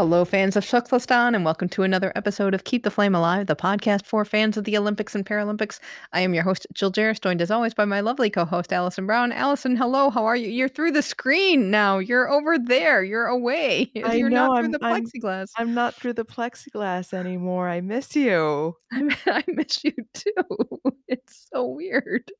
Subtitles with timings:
[0.00, 3.54] Hello, fans of TKFLASTAN, and welcome to another episode of Keep the Flame Alive, the
[3.54, 5.78] podcast for fans of the Olympics and Paralympics.
[6.14, 9.04] I am your host, Jill Jarrett, joined as always by my lovely co host, Allison
[9.04, 9.30] Brown.
[9.30, 10.48] Allison, hello, how are you?
[10.48, 11.98] You're through the screen now.
[11.98, 13.04] You're over there.
[13.04, 13.92] You're away.
[14.02, 15.48] I You're know, not I'm- through the I'm- plexiglass.
[15.58, 17.68] I'm not through the plexiglass anymore.
[17.68, 18.76] I miss you.
[18.92, 20.32] I, I miss you too.
[21.08, 22.32] It's so weird.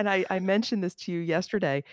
[0.00, 1.84] And I, I mentioned this to you yesterday.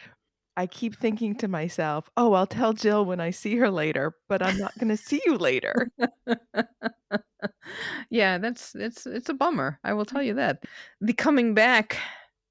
[0.55, 4.43] I keep thinking to myself, oh, I'll tell Jill when I see her later, but
[4.43, 5.89] I'm not going to see you later.
[8.09, 9.79] yeah, that's it's it's a bummer.
[9.83, 10.27] I will tell mm.
[10.27, 10.63] you that.
[11.01, 11.97] The coming back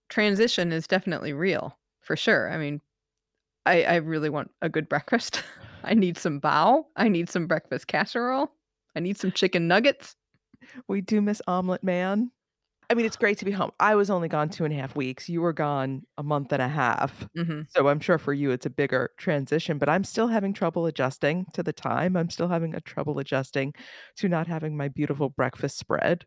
[0.09, 2.51] transition is definitely real for sure.
[2.51, 2.81] I mean,
[3.67, 5.43] I I really want a good breakfast.
[5.85, 6.85] I need some bao.
[6.97, 8.51] I need some breakfast casserole.
[8.97, 10.17] I need some chicken nuggets.
[10.89, 12.31] We do miss Omelet Man.
[12.91, 13.71] I mean, it's great to be home.
[13.81, 15.29] I was only gone two and a half weeks.
[15.29, 17.27] You were gone a month and a half.
[17.35, 20.87] hmm So I'm sure for you it's a bigger transition, but I'm still having trouble
[20.87, 22.17] adjusting to the time.
[22.17, 23.75] I'm still having a trouble adjusting
[24.17, 26.27] to not having my beautiful breakfast spread.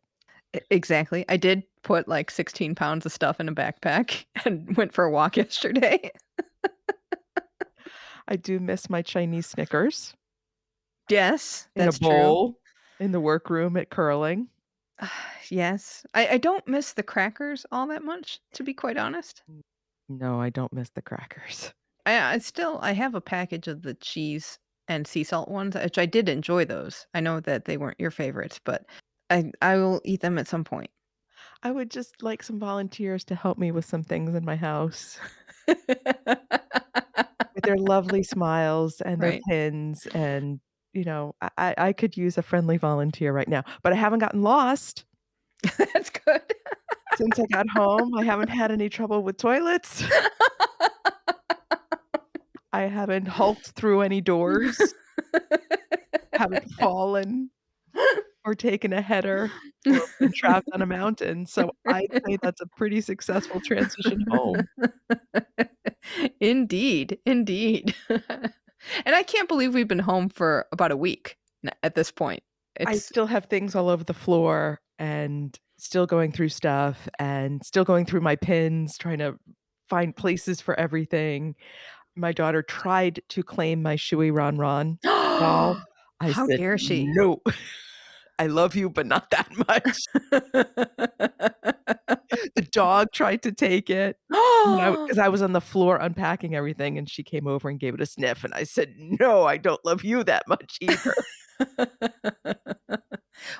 [0.69, 1.25] Exactly.
[1.29, 5.11] I did put like 16 pounds of stuff in a backpack and went for a
[5.11, 6.09] walk yesterday.
[8.27, 10.15] I do miss my Chinese Snickers
[11.09, 12.59] yes, in a bowl
[12.99, 14.47] in the workroom at curling.
[14.99, 15.07] True.
[15.49, 16.05] yes.
[16.13, 19.43] I, I don't miss the crackers all that much, to be quite honest.
[20.07, 21.73] No, I don't miss the crackers.
[22.05, 25.97] I, I still I have a package of the cheese and sea salt ones, which
[25.97, 27.07] I did enjoy those.
[27.15, 28.85] I know that they weren't your favorites, but
[29.31, 30.91] I I will eat them at some point.
[31.63, 35.19] I would just like some volunteers to help me with some things in my house
[35.67, 39.41] with their lovely smiles and their Right.
[39.49, 40.07] pins.
[40.13, 40.59] And,
[40.95, 44.41] you know, I, I could use a friendly volunteer right now, but I haven't gotten
[44.41, 45.05] lost
[45.77, 46.41] That's good.
[47.15, 48.15] since I got home.
[48.15, 50.03] I haven't had any trouble with toilets.
[52.73, 54.77] I haven't hulked through any doors,
[56.33, 57.49] haven't fallen
[58.43, 59.49] or taken a header
[59.87, 61.45] or trapped on a mountain.
[61.45, 64.67] So I'd say that's a pretty successful transition home.
[66.41, 67.95] indeed, indeed.
[69.05, 71.37] and I can't believe we've been home for about a week
[71.83, 72.43] at this point.
[72.85, 77.83] I still have things all over the floor and still going through stuff and still
[77.83, 79.37] going through my pins, trying to
[79.87, 81.55] find places for everything.
[82.15, 85.81] My daughter tried to claim my Shuey Rhon Rhon doll.
[86.19, 87.05] I How said, dare she?
[87.07, 87.41] No,
[88.39, 89.97] I love you, but not that much.
[92.55, 97.09] the dog tried to take it because I, was on the floor unpacking everything, and
[97.09, 98.43] she came over and gave it a sniff.
[98.43, 101.15] And I said, No, I don't love you that much either.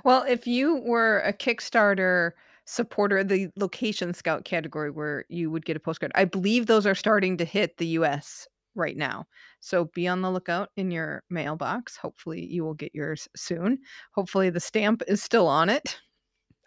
[0.04, 2.32] well, if you were a Kickstarter
[2.66, 6.96] supporter, the location scout category where you would get a postcard, I believe those are
[6.96, 9.26] starting to hit the US right now.
[9.60, 11.96] So be on the lookout in your mailbox.
[11.98, 13.80] Hopefully, you will get yours soon.
[14.14, 15.98] Hopefully, the stamp is still on it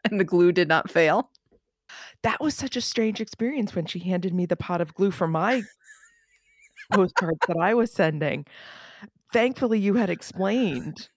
[0.11, 1.31] and the glue did not fail.
[2.22, 5.26] That was such a strange experience when she handed me the pot of glue for
[5.26, 5.62] my
[6.93, 8.47] postcards that I was sending.
[9.32, 11.09] Thankfully, you had explained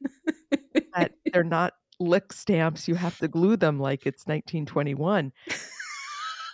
[0.93, 2.87] that they're not lick stamps.
[2.87, 5.31] You have to glue them like it's 1921.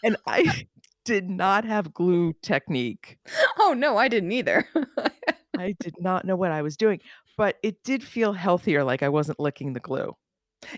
[0.03, 0.65] And I
[1.05, 3.17] did not have glue technique.
[3.59, 4.67] Oh, no, I didn't either.
[5.57, 6.99] I did not know what I was doing,
[7.35, 10.15] but it did feel healthier, like I wasn't licking the glue.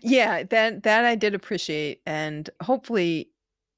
[0.01, 3.31] Yeah, that that I did appreciate, and hopefully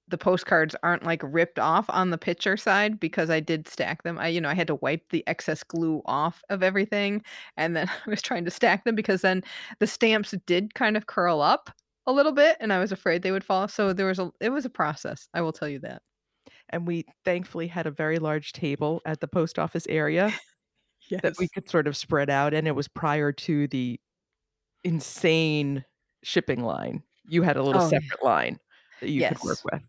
[0.08, 4.18] the postcards aren't like ripped off on the picture side because I did stack them.
[4.20, 7.24] I, you know, I had to wipe the excess glue off of everything,
[7.58, 9.44] and then I was trying to stack them because then
[9.80, 11.70] the stamps did kind of curl up
[12.08, 13.68] a little bit, and I was afraid they would fall.
[13.68, 15.28] So there was a it was a process.
[15.34, 16.02] I will tell you that.
[16.70, 20.36] And we thankfully had a very large table at the post office area
[21.24, 22.54] that we could sort of spread out.
[22.54, 24.00] And it was prior to the
[24.84, 25.86] insane
[26.24, 27.04] shipping line.
[27.28, 28.00] You had a little Oh, yeah.
[28.00, 28.60] separate line
[29.00, 29.82] that you could work with.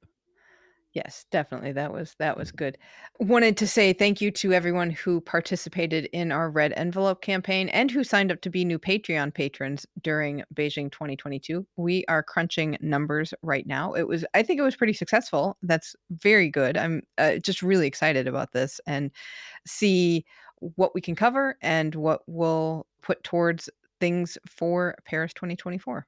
[0.95, 1.73] Yes, definitely.
[1.73, 2.77] That was that was good.
[3.19, 7.91] Wanted to say thank you to everyone who participated in our red envelope campaign and
[7.91, 11.67] who signed up to be new Patreon patrons during Beijing 2022.
[11.77, 13.95] We are crunching numbers right now.
[13.95, 15.57] It was I think it was pretty successful.
[15.63, 16.77] That's very good.
[16.77, 19.11] I'm uh, just really excited about this and
[19.67, 20.27] see
[20.77, 26.07] what we can cover and what we'll put towards things for Paris 2024.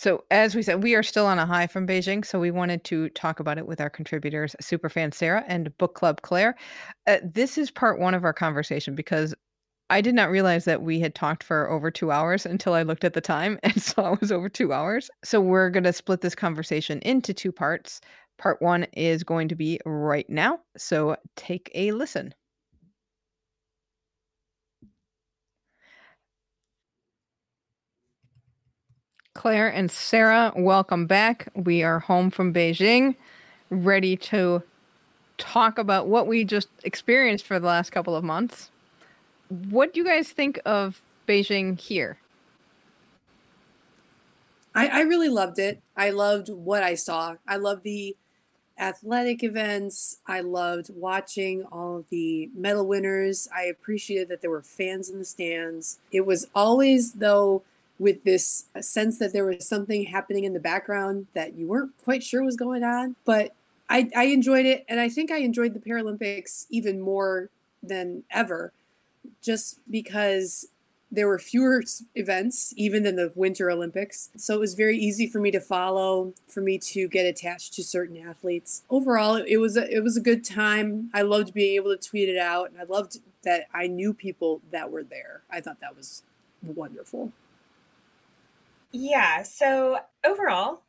[0.00, 2.24] So, as we said, we are still on a high from Beijing.
[2.24, 6.22] So, we wanted to talk about it with our contributors, Superfan Sarah and Book Club
[6.22, 6.56] Claire.
[7.06, 9.34] Uh, this is part one of our conversation because
[9.90, 13.04] I did not realize that we had talked for over two hours until I looked
[13.04, 15.10] at the time and saw it was over two hours.
[15.22, 18.00] So, we're going to split this conversation into two parts.
[18.38, 20.60] Part one is going to be right now.
[20.78, 22.32] So, take a listen.
[29.40, 31.48] Claire and Sarah, welcome back.
[31.54, 33.14] We are home from Beijing,
[33.70, 34.62] ready to
[35.38, 38.70] talk about what we just experienced for the last couple of months.
[39.48, 42.18] What do you guys think of Beijing here?
[44.74, 45.80] I, I really loved it.
[45.96, 47.36] I loved what I saw.
[47.48, 48.14] I loved the
[48.78, 50.18] athletic events.
[50.26, 53.48] I loved watching all of the medal winners.
[53.56, 55.98] I appreciated that there were fans in the stands.
[56.12, 57.62] It was always, though,
[58.00, 62.24] with this sense that there was something happening in the background that you weren't quite
[62.24, 63.14] sure was going on.
[63.26, 63.52] But
[63.90, 67.50] I, I enjoyed it, and I think I enjoyed the Paralympics even more
[67.82, 68.72] than ever,
[69.42, 70.66] just because
[71.12, 71.82] there were fewer
[72.14, 74.30] events even than the Winter Olympics.
[74.36, 77.82] So it was very easy for me to follow, for me to get attached to
[77.84, 78.82] certain athletes.
[78.88, 81.10] Overall, it was a, it was a good time.
[81.12, 84.62] I loved being able to tweet it out, and I loved that I knew people
[84.70, 85.42] that were there.
[85.50, 86.22] I thought that was
[86.62, 87.32] wonderful.
[88.92, 89.42] Yeah.
[89.42, 90.82] So overall,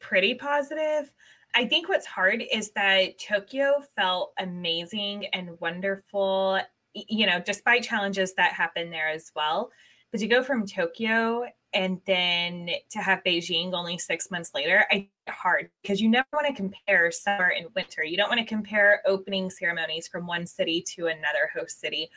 [0.00, 1.12] pretty positive.
[1.54, 6.60] I think what's hard is that Tokyo felt amazing and wonderful,
[6.94, 9.70] you know, despite challenges that happened there as well.
[10.10, 15.08] But to go from Tokyo and then to have Beijing only six months later, I
[15.28, 18.04] hard because you never want to compare summer and winter.
[18.04, 22.10] You don't want to compare opening ceremonies from one city to another host city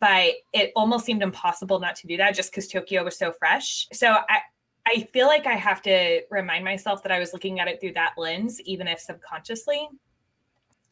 [0.00, 3.86] but it almost seemed impossible not to do that just because Tokyo was so fresh.
[3.92, 4.40] So I,
[4.86, 7.92] I feel like I have to remind myself that I was looking at it through
[7.92, 9.88] that lens, even if subconsciously.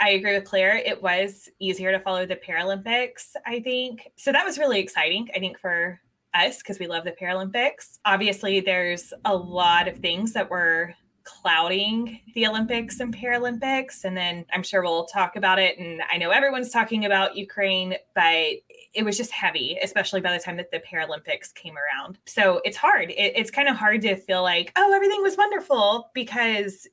[0.00, 0.76] I agree with Claire.
[0.76, 4.08] It was easier to follow the Paralympics, I think.
[4.16, 6.00] So that was really exciting, I think, for
[6.34, 7.98] us because we love the Paralympics.
[8.04, 14.04] Obviously, there's a lot of things that were clouding the Olympics and Paralympics.
[14.04, 15.78] And then I'm sure we'll talk about it.
[15.78, 18.52] And I know everyone's talking about Ukraine, but
[18.92, 22.18] it was just heavy, especially by the time that the Paralympics came around.
[22.26, 23.10] So it's hard.
[23.10, 26.86] It, it's kind of hard to feel like, oh, everything was wonderful because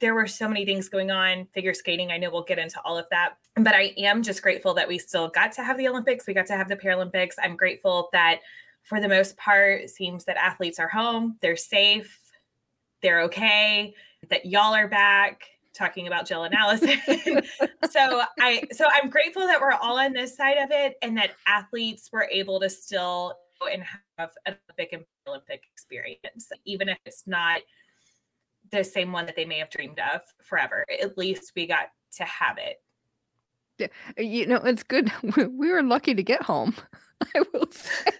[0.00, 1.46] there were so many things going on.
[1.52, 3.34] Figure skating, I know we'll get into all of that.
[3.56, 6.26] But I am just grateful that we still got to have the Olympics.
[6.26, 7.34] We got to have the Paralympics.
[7.42, 8.40] I'm grateful that
[8.82, 12.18] for the most part, it seems that athletes are home, they're safe,
[13.02, 13.94] they're okay,
[14.30, 15.42] that y'all are back
[15.74, 16.98] talking about Jill and Allison.
[17.90, 21.32] so I so I'm grateful that we're all on this side of it and that
[21.46, 23.82] athletes were able to still go and
[24.18, 27.60] have an Olympic and Olympic experience, even if it's not
[28.70, 30.84] the same one that they may have dreamed of forever.
[31.00, 32.82] At least we got to have it.
[33.78, 35.12] Yeah, you know, it's good.
[35.36, 36.74] We were lucky to get home.
[37.34, 38.10] I will say.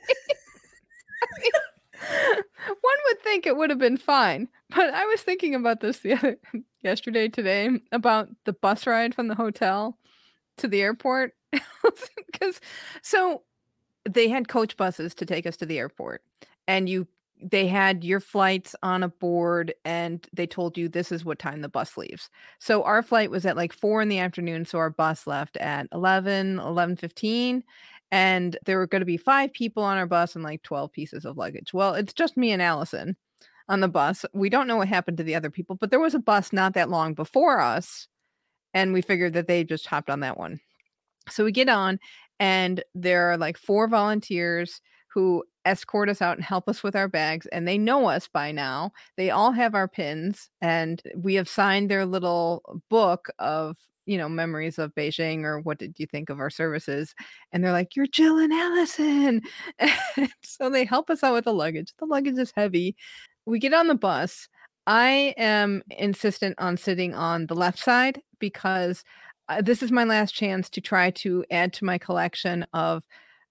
[2.80, 6.14] One would think it would have been fine, but I was thinking about this the
[6.14, 6.38] other
[6.82, 9.98] yesterday today about the bus ride from the hotel
[10.58, 12.60] to the airport because
[13.02, 13.42] so
[14.08, 16.22] they had coach buses to take us to the airport
[16.66, 17.06] and you
[17.44, 21.60] they had your flights on a board and they told you this is what time
[21.60, 22.30] the bus leaves.
[22.60, 25.88] So our flight was at like 4 in the afternoon so our bus left at
[25.92, 27.62] 11 11:15
[28.12, 31.24] and there were going to be 5 people on our bus and like 12 pieces
[31.24, 31.72] of luggage.
[31.74, 33.16] Well, it's just me and Allison
[33.68, 34.24] on the bus.
[34.32, 36.74] We don't know what happened to the other people, but there was a bus not
[36.74, 38.08] that long before us
[38.74, 40.60] and we figured that they just hopped on that one.
[41.28, 41.98] So we get on
[42.40, 47.08] and there are like four volunteers who escort us out and help us with our
[47.08, 51.48] bags and they know us by now they all have our pins and we have
[51.48, 53.76] signed their little book of
[54.06, 57.14] you know memories of beijing or what did you think of our services
[57.52, 59.40] and they're like you're jill and allison
[59.78, 62.96] and so they help us out with the luggage the luggage is heavy
[63.46, 64.48] we get on the bus
[64.86, 69.04] i am insistent on sitting on the left side because
[69.48, 73.04] uh, this is my last chance to try to add to my collection of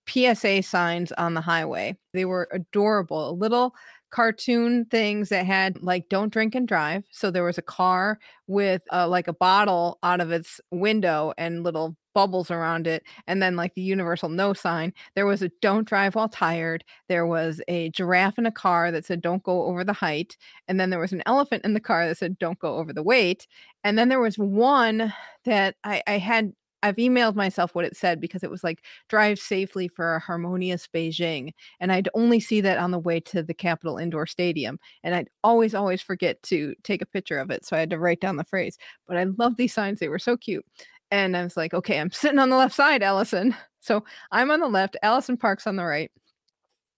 [0.08, 1.96] PSA signs on the highway.
[2.14, 3.74] They were adorable, a little
[4.12, 7.04] cartoon things that had like don't drink and drive.
[7.12, 11.64] So there was a car with uh, like a bottle out of its window and
[11.64, 14.94] little bubbles around it and then like the universal no sign.
[15.16, 16.84] There was a don't drive while tired.
[17.08, 20.36] There was a giraffe in a car that said don't go over the height
[20.68, 23.04] and then there was an elephant in the car that said don't go over the
[23.04, 23.48] weight.
[23.84, 25.14] And then there was one
[25.46, 26.54] that I, I had
[26.84, 30.88] I've emailed myself what it said because it was like drive safely for a harmonious
[30.88, 31.54] Beijing.
[31.80, 34.80] And I'd only see that on the way to the Capitol Indoor Stadium.
[35.04, 37.66] And I'd always, always forget to take a picture of it.
[37.66, 38.78] So I had to write down the phrase.
[39.08, 40.00] But I love these signs.
[40.00, 40.66] They were so cute.
[41.12, 43.56] And I was like, okay, I'm sitting on the left side, Allison.
[43.82, 46.12] So I'm on the left, Allison Parks on the right.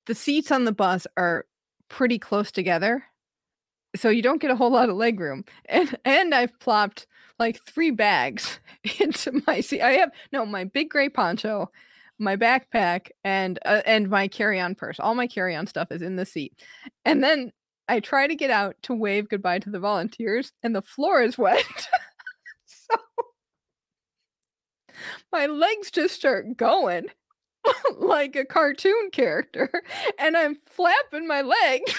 [0.05, 1.45] The seats on the bus are
[1.89, 3.03] pretty close together.
[3.95, 5.45] So you don't get a whole lot of leg room.
[5.69, 7.07] And and I've plopped
[7.43, 8.59] like three bags
[8.99, 9.81] into my seat.
[9.81, 11.69] I have no my big gray poncho,
[12.17, 14.97] my backpack, and uh, and my carry-on purse.
[14.99, 16.53] All my carry-on stuff is in the seat.
[17.03, 17.51] And then
[17.89, 21.37] I try to get out to wave goodbye to the volunteers, and the floor is
[21.37, 21.65] wet.
[22.65, 22.95] so
[25.33, 27.07] my legs just start going
[27.97, 29.69] like a cartoon character,
[30.17, 31.93] and I'm flapping my legs.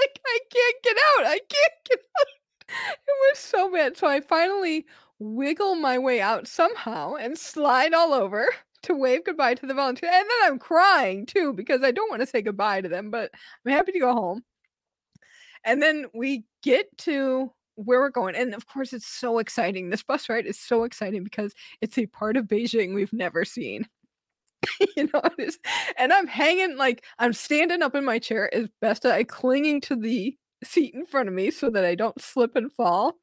[0.00, 1.26] like I can't get out.
[1.26, 2.39] I can't get out.
[2.70, 3.96] It was so bad.
[3.96, 4.86] So I finally
[5.18, 8.48] wiggle my way out somehow and slide all over
[8.82, 10.10] to wave goodbye to the volunteer.
[10.12, 13.30] And then I'm crying too because I don't want to say goodbye to them, but
[13.66, 14.44] I'm happy to go home.
[15.64, 18.34] And then we get to where we're going.
[18.34, 19.90] And of course, it's so exciting.
[19.90, 23.86] This bus ride is so exciting because it's a part of Beijing we've never seen.
[24.96, 25.22] you know.
[25.98, 29.96] And I'm hanging like I'm standing up in my chair as best I clinging to
[29.96, 33.16] the seat in front of me so that I don't slip and fall.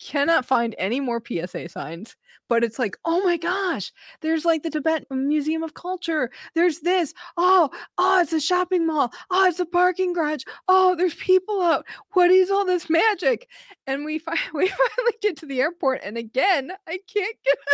[0.00, 2.16] Cannot find any more PSA signs,
[2.48, 6.30] but it's like, oh my gosh, there's like the Tibet Museum of Culture.
[6.56, 7.14] There's this.
[7.36, 9.12] Oh, oh, it's a shopping mall.
[9.30, 10.42] Oh, it's a parking garage.
[10.66, 11.86] Oh, there's people out.
[12.14, 13.48] What is all this magic?
[13.86, 17.56] And we, fi- we finally get to the airport, and again, I can't get.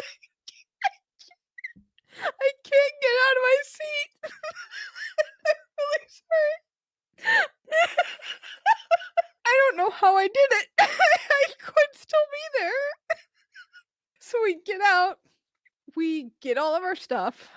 [2.21, 4.11] I can't get out of my seat.
[5.47, 7.49] I'm really sorry.
[10.01, 10.69] How I did it.
[10.79, 13.17] I could still be there.
[14.21, 15.19] so we get out,
[15.97, 17.49] we get all of our stuff.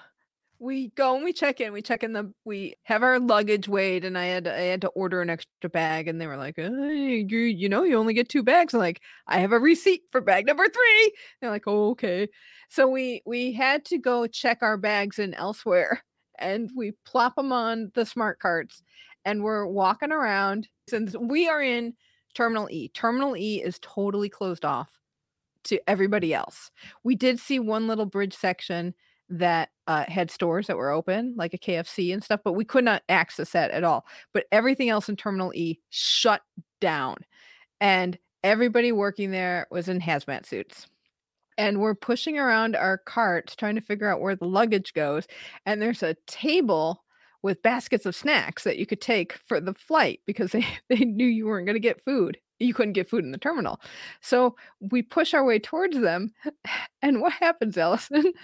[0.58, 1.72] We go and we check in.
[1.72, 2.34] We check in the.
[2.46, 6.08] We have our luggage weighed, and I had I had to order an extra bag,
[6.08, 9.40] and they were like, "You you know you only get two bags." I'm like, "I
[9.40, 11.14] have a receipt for bag number three.
[11.42, 12.28] They're like, "Oh okay."
[12.70, 16.04] So we we had to go check our bags in elsewhere,
[16.40, 18.84] and we plop them on the smart carts,
[19.26, 20.68] and we're walking around.
[20.88, 21.94] Since we are in
[22.34, 25.00] Terminal E, Terminal E is totally closed off
[25.66, 26.72] to everybody else.
[27.04, 28.94] We did see one little bridge section
[29.30, 32.84] that uh, had stores that were open, like a KFC and stuff, but we could
[32.84, 34.06] not access that at all.
[34.34, 36.42] But everything else in Terminal E shut
[36.82, 37.18] down,
[37.80, 40.88] and everybody working there was in hazmat suits.
[41.58, 45.28] And we're pushing around our carts trying to figure out where the luggage goes.
[45.66, 47.04] And there's a table
[47.44, 51.28] with baskets of snacks that you could take for the flight because they, they knew
[51.28, 52.38] you weren't going to get food.
[52.60, 53.80] You couldn't get food in the terminal.
[54.22, 56.34] So we push our way towards them.
[57.04, 58.32] And what happens, Allison?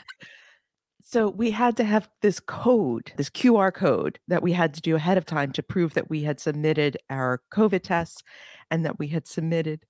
[1.10, 4.98] So we had to have this code, this QR code that we had to do
[4.98, 8.24] ahead of time to prove that we had submitted our COVID tests
[8.70, 9.86] and that we had submitted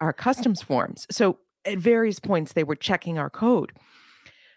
[0.00, 1.06] our customs forms.
[1.10, 3.72] So at various points, they were checking our code.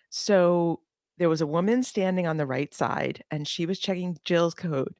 [0.10, 0.80] So
[1.18, 4.94] there was a woman standing on the right side and she was checking Jill's code.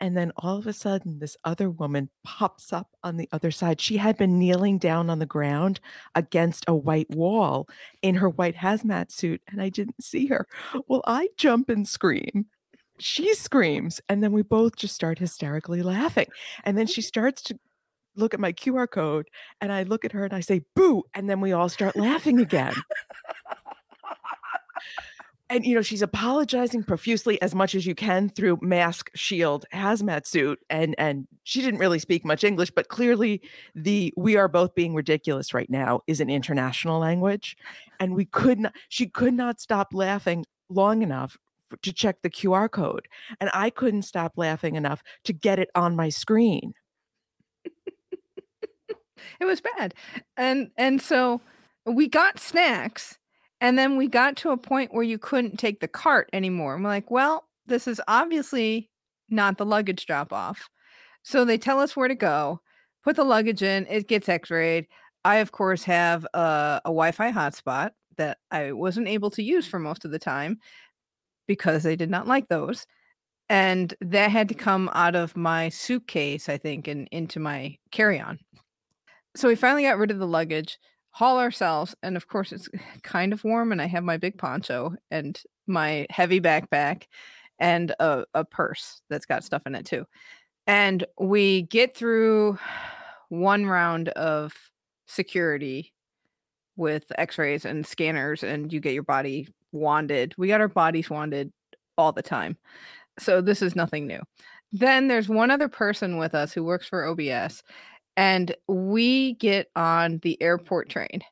[0.00, 3.80] And then all of a sudden, this other woman pops up on the other side.
[3.80, 5.80] She had been kneeling down on the ground
[6.14, 7.68] against a white wall
[8.02, 10.46] in her white hazmat suit, and I didn't see her.
[10.88, 12.46] Well, I jump and scream.
[12.98, 16.26] She screams, and then we both just start hysterically laughing.
[16.64, 17.58] And then she starts to
[18.16, 19.28] look at my QR code,
[19.60, 21.04] and I look at her and I say, boo.
[21.14, 22.74] And then we all start laughing again
[25.50, 30.26] and you know she's apologizing profusely as much as you can through mask shield hazmat
[30.26, 33.42] suit and and she didn't really speak much english but clearly
[33.74, 37.56] the we are both being ridiculous right now is an international language.
[38.00, 41.36] And we could not she could not stop laughing long enough
[41.82, 43.08] to check the qr code.
[43.40, 46.74] And i couldn't stop laughing enough to get it on my screen.
[49.40, 49.94] It was bad.
[50.36, 51.40] And and so
[51.86, 53.18] we got snacks
[53.64, 56.74] and then we got to a point where you couldn't take the cart anymore.
[56.74, 58.90] I'm like, well, this is obviously
[59.30, 60.68] not the luggage drop off.
[61.22, 62.60] So they tell us where to go,
[63.04, 64.86] put the luggage in, it gets x rayed.
[65.24, 69.66] I, of course, have a, a Wi Fi hotspot that I wasn't able to use
[69.66, 70.58] for most of the time
[71.46, 72.86] because they did not like those.
[73.48, 78.20] And that had to come out of my suitcase, I think, and into my carry
[78.20, 78.40] on.
[79.34, 80.78] So we finally got rid of the luggage
[81.14, 82.68] haul ourselves and of course it's
[83.02, 87.04] kind of warm and i have my big poncho and my heavy backpack
[87.60, 90.04] and a, a purse that's got stuff in it too
[90.66, 92.58] and we get through
[93.28, 94.52] one round of
[95.06, 95.92] security
[96.76, 100.34] with x-rays and scanners and you get your body wanded.
[100.38, 101.52] We got our bodies wanded
[101.98, 102.56] all the time.
[103.18, 104.20] So this is nothing new.
[104.72, 107.62] Then there's one other person with us who works for OBS
[108.16, 111.22] and we get on the airport train.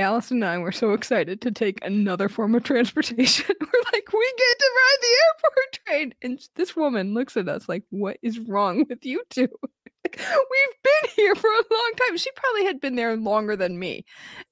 [0.00, 3.46] Alice and I were so excited to take another form of transportation.
[3.60, 6.14] we're like, we get to ride the airport train.
[6.22, 9.48] And this woman looks at us like, what is wrong with you two?
[10.04, 12.16] We've been here for a long time.
[12.16, 14.04] She probably had been there longer than me.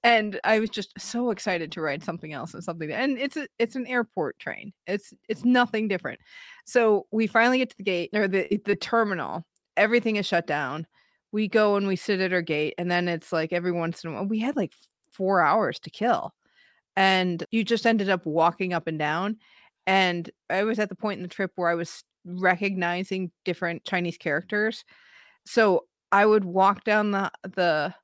[0.02, 3.46] And I was just so excited to ride something else and something and it's a
[3.58, 4.72] it's an airport train.
[4.86, 6.20] It's it's nothing different.
[6.66, 9.46] So we finally get to the gate or the the terminal.
[9.76, 10.86] Everything is shut down.
[11.36, 14.08] We go and we sit at our gate, and then it's like every once in
[14.08, 14.72] a while we had like
[15.12, 16.32] four hours to kill.
[16.96, 19.36] And you just ended up walking up and down.
[19.86, 24.16] And I was at the point in the trip where I was recognizing different Chinese
[24.16, 24.82] characters.
[25.44, 27.94] So I would walk down the the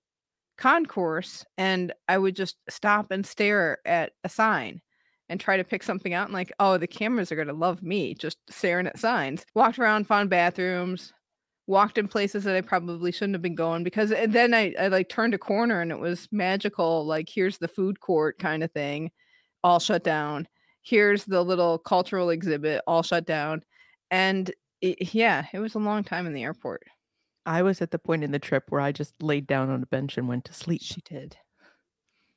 [0.58, 4.82] concourse and I would just stop and stare at a sign
[5.30, 8.12] and try to pick something out and like, oh, the cameras are gonna love me
[8.12, 9.46] just staring at signs.
[9.54, 11.14] Walked around, found bathrooms,
[11.66, 14.88] walked in places that I probably shouldn't have been going because and then I, I
[14.88, 18.73] like turned a corner and it was magical like here's the food court kind of
[18.73, 19.11] thing
[19.62, 20.49] all shut down
[20.83, 23.62] here's the little cultural exhibit all shut down
[24.11, 24.50] and
[24.81, 26.83] it, yeah it was a long time in the airport
[27.45, 29.87] I was at the point in the trip where I just laid down on a
[29.87, 30.83] bench and went to sleep.
[30.83, 31.37] she did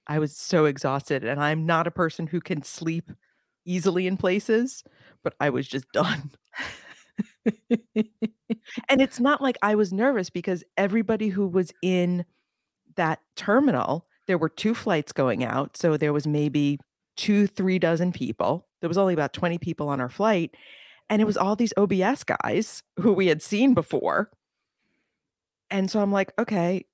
[0.07, 3.11] I was so exhausted and I'm not a person who can sleep
[3.65, 4.83] easily in places,
[5.23, 6.31] but I was just done.
[8.89, 12.25] And it's not like I was nervous because everybody who was in
[12.95, 16.79] that terminal, there were 2 flights going out, so there was maybe
[17.17, 18.67] 2, 3 dozen people.
[18.81, 20.55] There was only about 20 people on our flight,
[21.09, 24.31] and it was all these OBS guys who we had seen before.
[25.69, 26.85] And so I'm like, "Okay,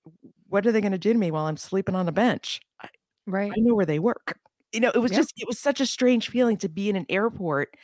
[0.47, 2.61] what are they gonna do to me while I'm sleeping on a bench?"
[3.25, 4.39] Right I know where they work.
[4.73, 5.13] You know, it was Yep.
[5.13, 7.75] just it was such a strange feeling to be in an airport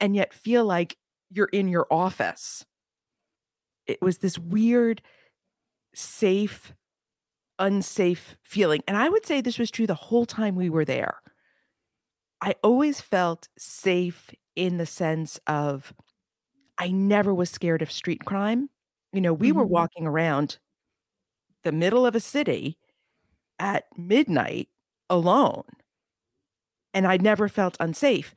[0.00, 0.98] and yet feel like
[1.30, 2.64] you're in your office.
[3.86, 5.02] It was this weird,
[5.94, 6.74] safe,
[7.58, 11.20] unsafe feeling, and I would say this was true the whole time we were there.
[12.40, 15.94] I always felt safe in the sense of
[16.78, 18.70] I never was scared of street crime.
[19.12, 19.66] You know, we were Mhm.
[19.66, 20.58] walking around
[21.64, 22.78] the middle of a city
[23.58, 24.68] at midnight
[25.10, 25.64] alone,
[26.94, 28.34] and I never felt unsafe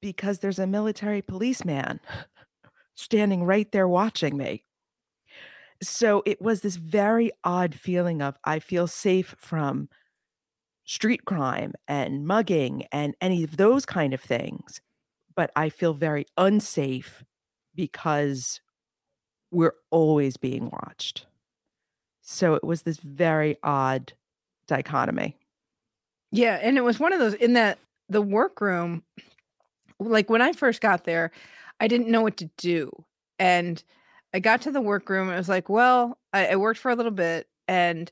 [0.00, 2.00] because there's a military policeman
[2.94, 4.64] standing right there watching me.
[5.82, 9.88] So it was this very odd feeling of I feel safe from
[10.84, 14.80] street crime and mugging and any of those kind of things,
[15.34, 17.24] but I feel very unsafe
[17.74, 18.60] because
[19.50, 21.26] we're always being watched.
[22.22, 24.12] So it was this very odd
[24.66, 25.36] dichotomy.
[26.30, 27.78] Yeah, and it was one of those in that
[28.08, 29.02] the workroom,
[29.98, 31.30] like when I first got there,
[31.80, 32.90] I didn't know what to do.
[33.38, 33.82] And
[34.32, 37.12] I got to the workroom, it was like, well, I, I worked for a little
[37.12, 38.10] bit, and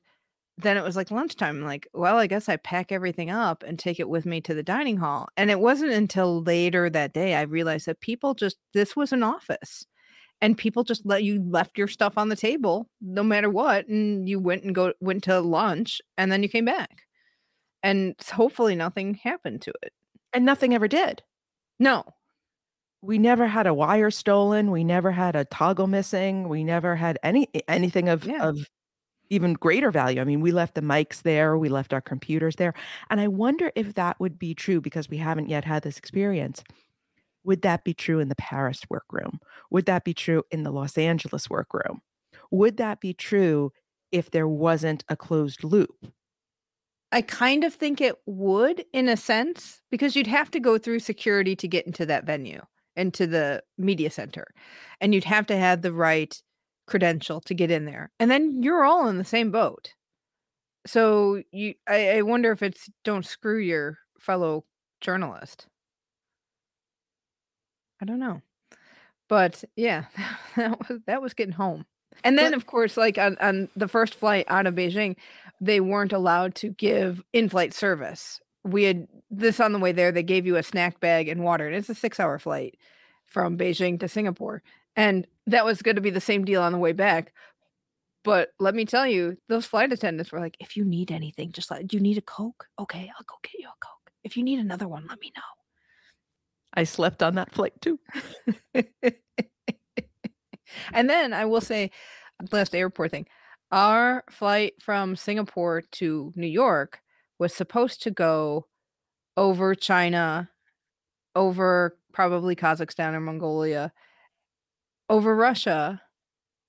[0.58, 1.56] then it was like lunchtime.
[1.56, 4.54] I'm like, well, I guess I pack everything up and take it with me to
[4.54, 5.28] the dining hall.
[5.36, 9.22] And it wasn't until later that day I realized that people just this was an
[9.22, 9.86] office.
[10.40, 13.86] And people just let you left your stuff on the table no matter what.
[13.88, 17.02] And you went and go went to lunch and then you came back
[17.82, 19.92] and hopefully nothing happened to it.
[20.32, 21.22] And nothing ever did.
[21.78, 22.04] No.
[23.02, 27.18] We never had a wire stolen, we never had a toggle missing, we never had
[27.24, 28.38] any anything of Yeah.
[28.38, 28.58] of
[29.30, 30.20] even greater value.
[30.20, 32.74] I mean, we left the mics there, we left our computers there,
[33.10, 36.64] and I wonder if that would be true because we haven't yet had this experience.
[37.44, 39.40] Would that be true in the Paris workroom?
[39.70, 42.02] Would that be true in the Los Angeles workroom?
[42.52, 43.72] Would that be true
[44.12, 46.06] if there wasn't a closed loop?
[47.10, 51.00] I kind of think it would in a sense because you'd have to go through
[51.00, 52.62] security to get into that venue,
[52.96, 54.46] into the media center.
[55.00, 56.40] And you'd have to have the right
[56.86, 58.10] credential to get in there.
[58.18, 59.92] And then you're all in the same boat.
[60.86, 64.64] So you I, I wonder if it's don't screw your fellow
[65.00, 65.66] journalist.
[68.00, 68.42] I don't know.
[69.28, 70.04] But yeah,
[70.56, 71.86] that was that was getting home.
[72.24, 75.16] And then of course, like on, on the first flight out of Beijing,
[75.60, 78.40] they weren't allowed to give in-flight service.
[78.64, 81.66] We had this on the way there, they gave you a snack bag and water,
[81.66, 82.76] and it's a six-hour flight
[83.26, 84.62] from Beijing to Singapore.
[84.94, 87.32] And that was going to be the same deal on the way back.
[88.24, 91.70] But let me tell you, those flight attendants were like, if you need anything, just
[91.70, 92.66] like, do you need a Coke?
[92.78, 94.12] Okay, I'll go get you a Coke.
[94.22, 95.42] If you need another one, let me know.
[96.74, 97.98] I slept on that flight too.
[100.92, 101.90] and then I will say,
[102.52, 103.26] last airport thing,
[103.72, 107.01] our flight from Singapore to New York
[107.42, 108.66] was supposed to go
[109.36, 110.48] over China,
[111.34, 113.92] over probably Kazakhstan or Mongolia,
[115.10, 116.00] over Russia,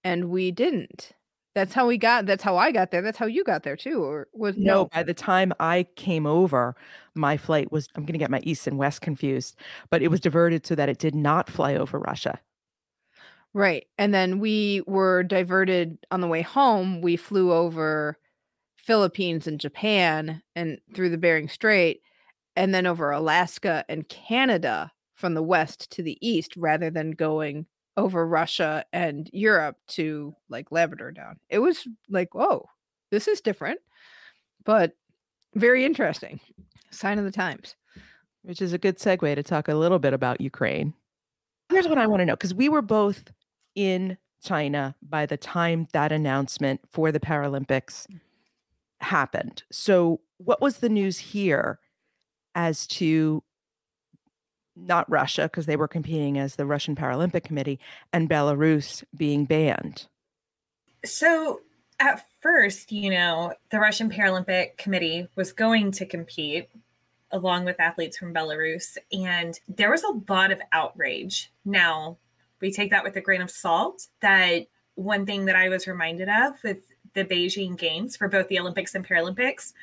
[0.04, 1.12] and we didn't.
[1.54, 2.26] That's how we got.
[2.26, 3.04] That's how I got there.
[3.04, 6.76] That's how you got there too, or was No, by the time I came over,
[7.14, 9.56] my flight was, I'm going to get my east and west confused,
[9.92, 12.40] but it was diverted so that it did not fly over Russia.
[13.54, 13.86] Right.
[14.00, 17.02] And then we were diverted on the way home.
[17.02, 18.18] We flew over
[18.84, 22.02] Philippines and Japan and through the Bering Strait
[22.56, 27.66] and then over Alaska and Canada from the west to the east rather than going
[27.96, 31.40] over Russia and Europe to like Labrador down.
[31.50, 32.68] It was like, whoa,
[33.10, 33.80] this is different,
[34.66, 34.92] but
[35.56, 36.40] very interesting.
[36.92, 37.76] Sign of the times.
[38.42, 40.94] Which is a good segue to talk a little bit about Ukraine.
[41.70, 43.32] Here's what I want to know because we were both
[43.76, 48.06] in China by the time that announcement for the Paralympics
[49.04, 49.64] happened.
[49.72, 51.80] So, what was the news here
[52.56, 53.44] as to
[54.76, 57.80] not Russia, because they were competing as the Russian Paralympic Committee,
[58.12, 60.08] and Belarus being banned?
[61.06, 61.62] So,
[62.00, 66.70] at first, you know, the Russian Paralympic Committee was going to compete
[67.32, 71.52] along with athletes from Belarus, and there was a lot of outrage.
[71.66, 72.18] Now,
[72.62, 74.08] we take that with a grain of salt.
[74.22, 76.78] That one thing that I was reminded of with
[77.14, 79.74] the Beijing Games for both the Olympics and Paralympics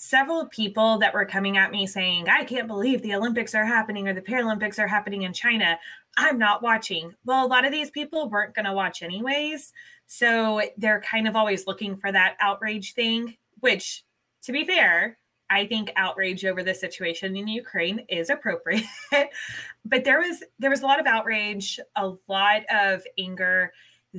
[0.00, 4.06] several people that were coming at me saying, I can't believe the Olympics are happening
[4.06, 5.76] or the Paralympics are happening in China.
[6.16, 7.12] I'm not watching.
[7.24, 9.72] Well, a lot of these people weren't going to watch anyways.
[10.06, 14.04] So they're kind of always looking for that outrage thing, which,
[14.42, 15.18] to be fair,
[15.50, 18.84] I think outrage over the situation in Ukraine is appropriate.
[19.84, 23.72] but there was there was a lot of outrage, a lot of anger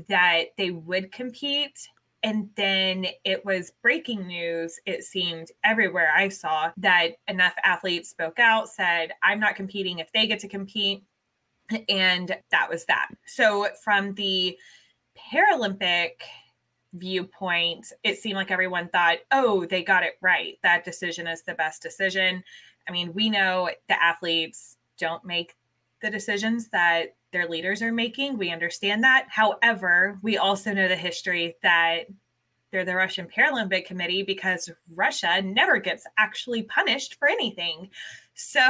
[0.10, 1.88] that they would compete
[2.24, 8.40] and then it was breaking news, it seemed everywhere I saw that enough athletes spoke
[8.40, 11.04] out, said, I'm not competing if they get to compete.
[11.88, 13.10] And that was that.
[13.28, 14.58] So, from the
[15.32, 16.14] Paralympic
[16.94, 20.58] viewpoint, it seemed like everyone thought, oh, they got it right.
[20.64, 22.44] That decision is the best decision.
[22.88, 25.54] I mean, we know the athletes don't make
[26.02, 28.38] the decisions that their leaders are making.
[28.38, 29.28] We understand that.
[29.30, 32.06] However, we also know the history that
[32.72, 37.90] they're the Russian Paralympic Committee because Russia never gets actually punished for anything.
[38.36, 38.60] So,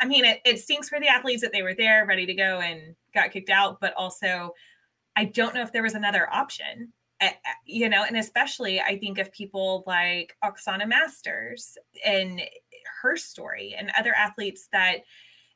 [0.00, 2.60] I mean, it, it stinks for the athletes that they were there, ready to go,
[2.60, 3.80] and got kicked out.
[3.80, 4.54] But also,
[5.14, 6.92] I don't know if there was another option.
[7.66, 12.40] you know, and especially I think of people like Oksana Masters and
[13.02, 15.00] her story and other athletes that,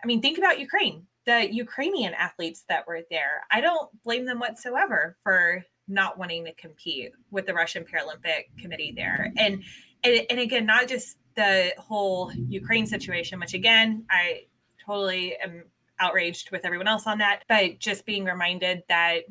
[0.04, 3.42] I mean, think about Ukraine the Ukrainian athletes that were there.
[3.50, 8.92] I don't blame them whatsoever for not wanting to compete with the Russian Paralympic Committee
[8.96, 9.32] there.
[9.36, 9.62] And
[10.02, 14.42] and, and again, not just the whole Ukraine situation, which again, I
[14.84, 15.64] totally am
[15.98, 19.22] outraged with everyone else on that, but just being reminded that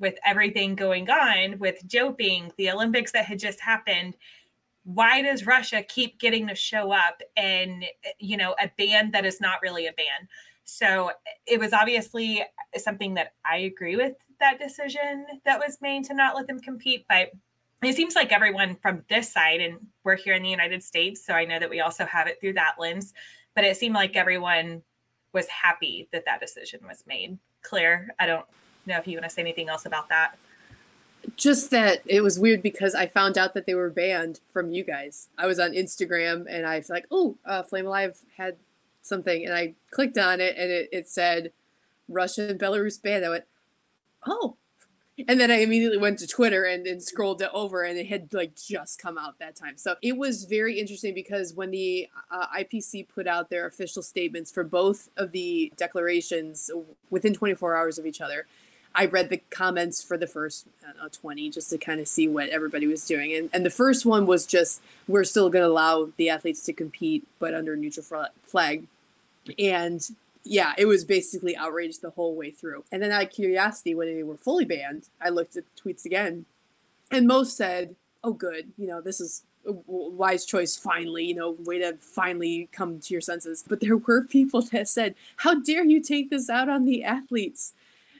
[0.00, 4.16] with everything going on with doping, the Olympics that had just happened,
[4.84, 7.84] why does Russia keep getting to show up and
[8.18, 10.28] you know a ban that is not really a ban?
[10.64, 11.10] So
[11.46, 12.44] it was obviously
[12.76, 17.04] something that I agree with that decision that was made to not let them compete.
[17.08, 17.32] But
[17.82, 21.34] it seems like everyone from this side, and we're here in the United States, so
[21.34, 23.12] I know that we also have it through that lens,
[23.54, 24.82] but it seemed like everyone
[25.32, 27.38] was happy that that decision was made.
[27.62, 28.46] Claire, I don't
[28.86, 30.36] know if you want to say anything else about that.
[31.36, 34.84] Just that it was weird because I found out that they were banned from you
[34.84, 35.28] guys.
[35.38, 38.56] I was on Instagram and I was like, oh, uh, Flame Alive had
[39.04, 41.52] something, and I clicked on it, and it, it said
[42.08, 43.24] Russia and Belarus banned.
[43.24, 43.44] I went,
[44.26, 44.56] oh.
[45.28, 48.34] And then I immediately went to Twitter and, and scrolled it over, and it had
[48.34, 49.76] like just come out that time.
[49.76, 54.50] So it was very interesting because when the uh, IPC put out their official statements
[54.50, 56.68] for both of the declarations
[57.10, 58.48] within 24 hours of each other,
[58.94, 60.66] I read the comments for the first
[61.04, 63.34] know, 20 just to kind of see what everybody was doing.
[63.34, 66.72] And, and the first one was just, we're still going to allow the athletes to
[66.72, 68.86] compete, but under neutral flag.
[69.58, 70.06] And
[70.44, 72.84] yeah, it was basically outraged the whole way through.
[72.92, 76.44] And then out of curiosity, when they were fully banned, I looked at tweets again,
[77.10, 80.76] and most said, "Oh, good, you know, this is a wise choice.
[80.76, 84.88] Finally, you know, way to finally come to your senses." But there were people that
[84.88, 87.72] said, "How dare you take this out on the athletes?"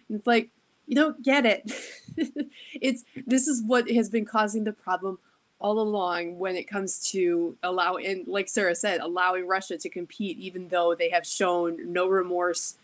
[0.08, 0.48] And it's like
[0.86, 1.72] you don't get it.
[2.80, 5.18] it's this is what has been causing the problem
[5.58, 10.68] all along when it comes to allowing, like Sarah said, allowing Russia to compete, even
[10.68, 12.74] though they have shown no remorse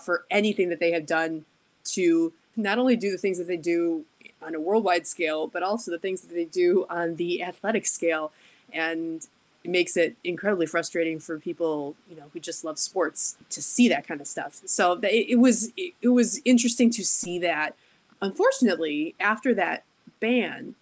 [0.00, 1.44] for anything that they have done
[1.84, 4.04] to not only do the things that they do
[4.42, 8.30] on a worldwide scale, but also the things that they do on the athletic scale.
[8.72, 9.26] and
[9.64, 13.88] it makes it incredibly frustrating for people you know who just love sports to see
[13.88, 14.60] that kind of stuff.
[14.64, 17.74] So it, it was it was interesting to see that.
[18.20, 19.84] Unfortunately after that
[20.20, 20.74] ban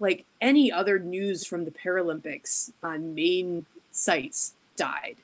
[0.00, 5.16] like any other news from the paralympics on main sites died.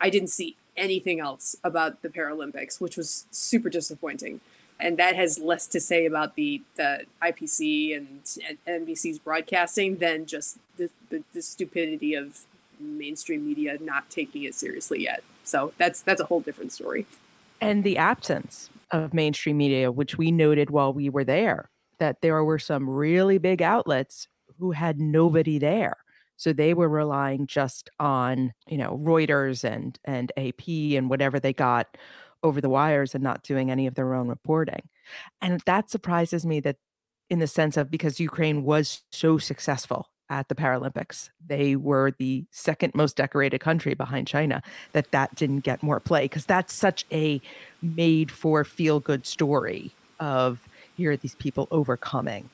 [0.00, 4.40] I didn't see anything else about the paralympics which was super disappointing
[4.80, 8.20] and that has less to say about the the IPC and,
[8.66, 12.40] and NBC's broadcasting than just the, the, the stupidity of
[12.80, 15.22] mainstream media not taking it seriously yet.
[15.44, 17.06] So that's that's a whole different story.
[17.60, 22.42] And the absence of mainstream media, which we noted while we were there, that there
[22.44, 25.96] were some really big outlets who had nobody there.
[26.36, 31.52] So they were relying just on, you know, Reuters and and AP and whatever they
[31.52, 31.96] got
[32.42, 34.88] over the wires and not doing any of their own reporting.
[35.40, 36.76] And that surprises me that
[37.30, 41.30] in the sense of because Ukraine was so successful at the Paralympics.
[41.46, 46.24] They were the second most decorated country behind China that that didn't get more play
[46.24, 47.40] because that's such a
[47.80, 50.60] made for feel good story of
[50.96, 52.50] here are these people overcoming.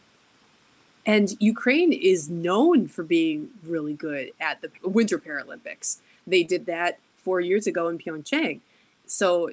[1.06, 5.98] And Ukraine is known for being really good at the Winter Paralympics.
[6.26, 8.60] They did that 4 years ago in Pyeongchang
[9.06, 9.50] so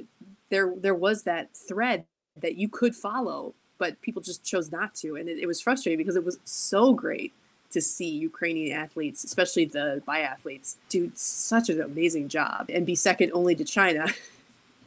[0.50, 5.16] there there was that thread that you could follow but people just chose not to
[5.16, 7.34] and it, it, was frustrating because it was so great
[7.70, 13.32] to see ukrainian athletes especially the biathletes do such an amazing job and be second
[13.34, 14.08] only to china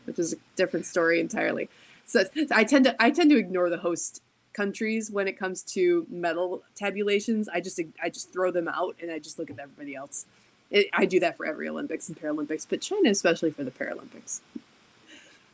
[0.05, 1.69] which is a different story entirely.
[2.07, 4.23] So i tend to i tend to ignore the host
[4.53, 7.49] countries when it comes to medal tabulations.
[7.49, 10.27] I just i just throw them out and i just look at everybody else
[10.71, 14.41] it, I do that for every Olympics and Paralympics, but China especially for the Paralympics.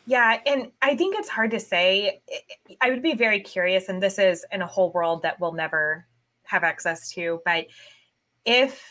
[0.07, 2.21] Yeah, and I think it's hard to say.
[2.81, 6.07] I would be very curious, and this is in a whole world that we'll never
[6.45, 7.67] have access to, but
[8.45, 8.83] if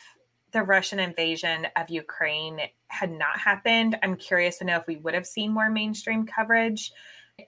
[0.52, 5.14] the Russian invasion of Ukraine had not happened, I'm curious to know if we would
[5.14, 6.92] have seen more mainstream coverage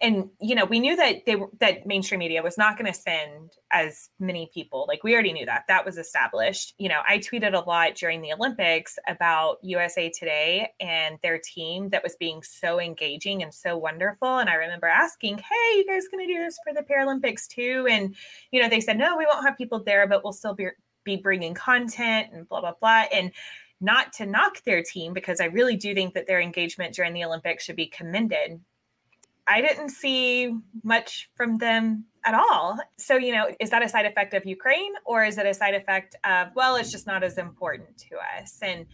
[0.01, 3.51] and you know we knew that they that mainstream media was not going to send
[3.71, 6.73] as many people like we already knew that that was established.
[6.77, 11.89] You know i tweeted a lot during the olympics about usa today and their team
[11.89, 16.08] that was being so engaging and so wonderful and i remember asking hey you guys
[16.08, 17.88] going to do this for the paralympics too?
[17.89, 18.15] And
[18.51, 20.67] you know they said no we won't have people there but we'll still be,
[21.04, 23.06] be bringing content and blah blah blah.
[23.13, 23.32] And
[23.82, 27.25] not to knock their team because I really do think that their engagement during the
[27.25, 28.62] Olympics should be commended
[29.47, 32.77] I didn't see much from them at all.
[32.97, 35.73] So, you know, is that a side effect of Ukraine or is it a side
[35.73, 38.60] effect of, well, it's just not as important to us?
[38.62, 38.86] And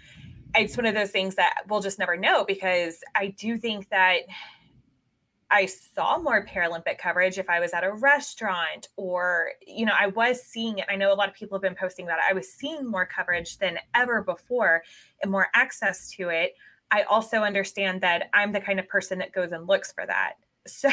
[0.56, 4.22] it's one of those things that we'll just never know because I do think that
[5.50, 10.08] I saw more Paralympic coverage if I was at a restaurant or, you know, I
[10.08, 10.86] was seeing it.
[10.90, 13.58] I know a lot of people have been posting that I was seeing more coverage
[13.58, 14.84] than ever before
[15.22, 16.54] and more access to it.
[16.92, 20.34] I also understand that I'm the kind of person that goes and looks for that.
[20.70, 20.90] So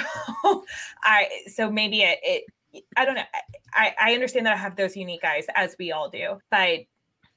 [1.03, 3.25] I so maybe it, it I don't know.
[3.73, 6.39] I, I understand that I have those unique eyes as we all do.
[6.49, 6.81] But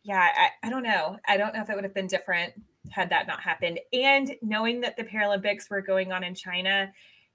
[0.03, 1.17] yeah, I, I don't know.
[1.27, 2.53] I don't know if it would have been different
[2.91, 3.79] had that not happened.
[3.93, 6.91] And knowing that the Paralympics were going on in China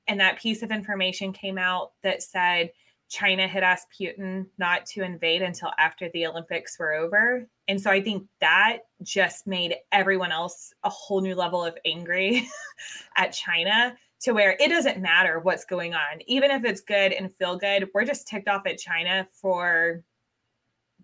[0.09, 2.71] and that piece of information came out that said
[3.13, 7.47] China had asked Putin not to invade until after the Olympics were over.
[7.69, 12.49] And so I think that just made everyone else a whole new level of angry
[13.19, 16.23] at China to where it doesn't matter what's going on.
[16.27, 20.03] Even if it's good and feel good, we're just ticked off at China for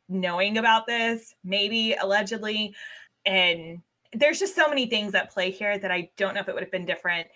[0.09, 2.75] knowing about this, maybe allegedly.
[3.27, 3.83] And
[4.15, 6.63] there's just so many things at play here that I don't know if it would
[6.63, 7.27] have been different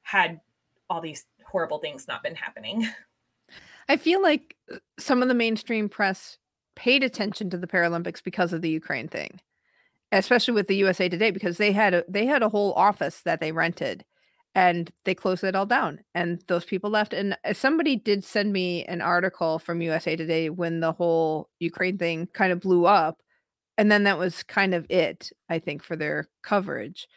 [0.00, 0.40] had
[0.88, 2.88] all these horrible things not been happening.
[3.88, 6.38] I feel like uh, some of the mainstream press
[6.76, 9.40] paid attention to the Paralympics because of the Ukraine thing,
[10.12, 13.40] especially with the USA Today because they had a they had a whole office that
[13.40, 14.04] they rented
[14.54, 18.52] and they closed it all down and those people left and uh, somebody did send
[18.52, 23.18] me an article from USA Today when the whole Ukraine thing kind of blew up
[23.76, 27.08] and then that was kind of it I think for their coverage.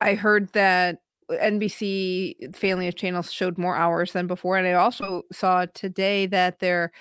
[0.00, 0.98] I heard that
[1.30, 4.56] NBC family of channels showed more hours than before.
[4.56, 6.92] And I also saw today that their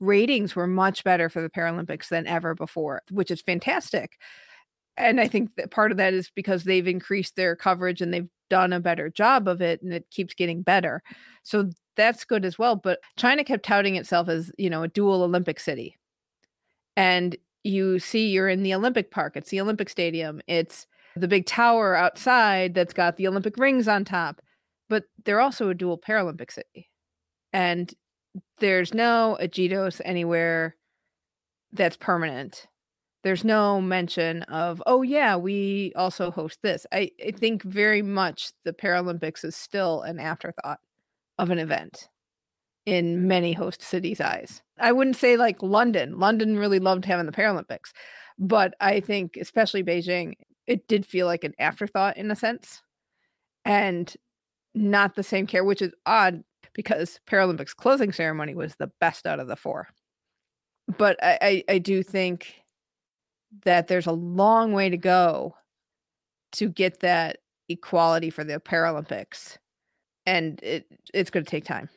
[0.00, 4.18] ratings were much better for the Paralympics than ever before, which is fantastic.
[4.96, 8.28] And I think that part of that is because they've increased their coverage and they've
[8.48, 11.02] done a better job of it and it keeps getting better.
[11.42, 12.76] So that's good as well.
[12.76, 15.96] But China kept touting itself as, you know, a dual Olympic city.
[16.96, 20.86] And you see you're in the Olympic Park, it's the Olympic Stadium, it's
[21.16, 24.40] the big tower outside that's got the Olympic rings on top.
[24.88, 26.90] But they're also a dual Paralympic city.
[27.52, 27.92] And
[28.58, 30.76] there's no Agitos anywhere
[31.72, 32.66] that's permanent.
[33.24, 36.86] There's no mention of, oh, yeah, we also host this.
[36.92, 40.78] I, I think very much the Paralympics is still an afterthought
[41.38, 42.08] of an event
[42.84, 44.62] in many host cities' eyes.
[44.78, 46.20] I wouldn't say like London.
[46.20, 47.90] London really loved having the Paralympics,
[48.38, 50.34] but I think, especially Beijing,
[50.66, 52.82] it did feel like an afterthought in a sense
[53.64, 54.14] and
[54.74, 56.42] not the same care, which is odd
[56.74, 59.88] because Paralympics closing ceremony was the best out of the four.
[60.98, 62.62] But I, I, I do think
[63.64, 65.54] that there's a long way to go
[66.52, 69.56] to get that equality for the Paralympics.
[70.26, 71.88] And it, it's going to take time.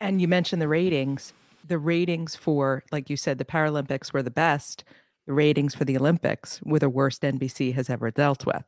[0.00, 1.32] And you mentioned the ratings.
[1.66, 4.82] The ratings for, like you said, the Paralympics were the best.
[5.30, 8.64] The ratings for the Olympics were the worst NBC has ever dealt with.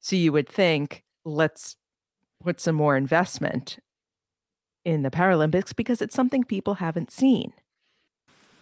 [0.00, 1.76] So you would think, let's
[2.42, 3.76] put some more investment
[4.86, 7.52] in the Paralympics because it's something people haven't seen.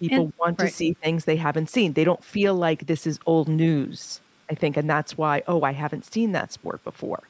[0.01, 1.93] People And- want to see things they haven't seen.
[1.93, 4.77] They don't feel like this is old news, I think.
[4.77, 7.23] And that's why, oh, I haven't seen that sport before.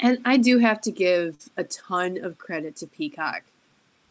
[0.00, 3.44] And I do have to give a ton of credit to Peacock.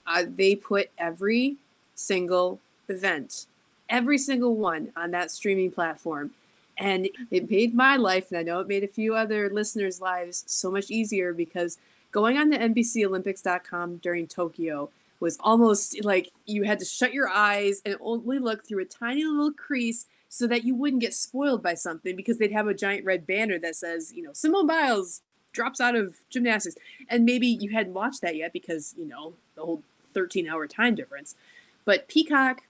[0.07, 1.57] Uh, they put every
[1.93, 3.45] single event,
[3.91, 6.31] every single one on that streaming platform.
[6.77, 10.43] And it made my life, and I know it made a few other listeners' lives
[10.47, 11.77] so much easier because
[12.11, 17.81] going on to NBCOlympics.com during Tokyo was almost like you had to shut your eyes
[17.85, 21.75] and only look through a tiny little crease so that you wouldn't get spoiled by
[21.75, 25.79] something because they'd have a giant red banner that says, you know, Simone Biles drops
[25.79, 26.77] out of gymnastics.
[27.09, 30.95] And maybe you hadn't watched that yet because, you know, the whole 13 hour time
[30.95, 31.35] difference.
[31.85, 32.63] But Peacock,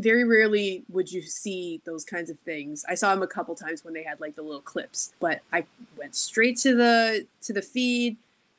[0.00, 2.84] very rarely would you see those kinds of things.
[2.88, 5.64] I saw them a couple times when they had like the little clips, but I
[5.96, 8.16] went straight to the to the feed.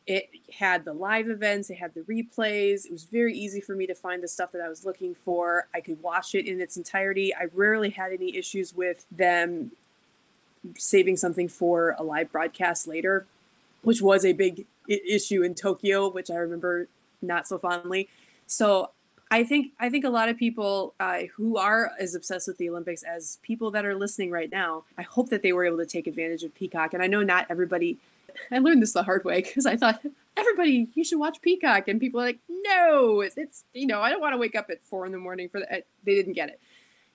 [0.08, 2.86] It had the live events, it had the replays.
[2.86, 5.68] It was very easy for me to find the stuff that I was looking for.
[5.74, 7.34] I could watch it in its entirety.
[7.34, 9.72] I rarely had any issues with them
[10.78, 13.26] saving something for a live broadcast later,
[13.84, 16.88] which was a big issue in Tokyo, which I remember
[17.22, 18.10] not so fondly.
[18.48, 18.90] So
[19.32, 22.70] I think I think a lot of people uh, who are as obsessed with the
[22.70, 25.86] Olympics as people that are listening right now, I hope that they were able to
[25.86, 26.94] take advantage of Peacock.
[26.94, 27.98] And I know not everybody.
[28.52, 32.00] I learned this the hard way because I thought everybody you should watch Peacock, and
[32.00, 34.84] people are like, no, it's, it's you know I don't want to wake up at
[34.84, 35.86] four in the morning for that.
[36.04, 36.60] They didn't get it,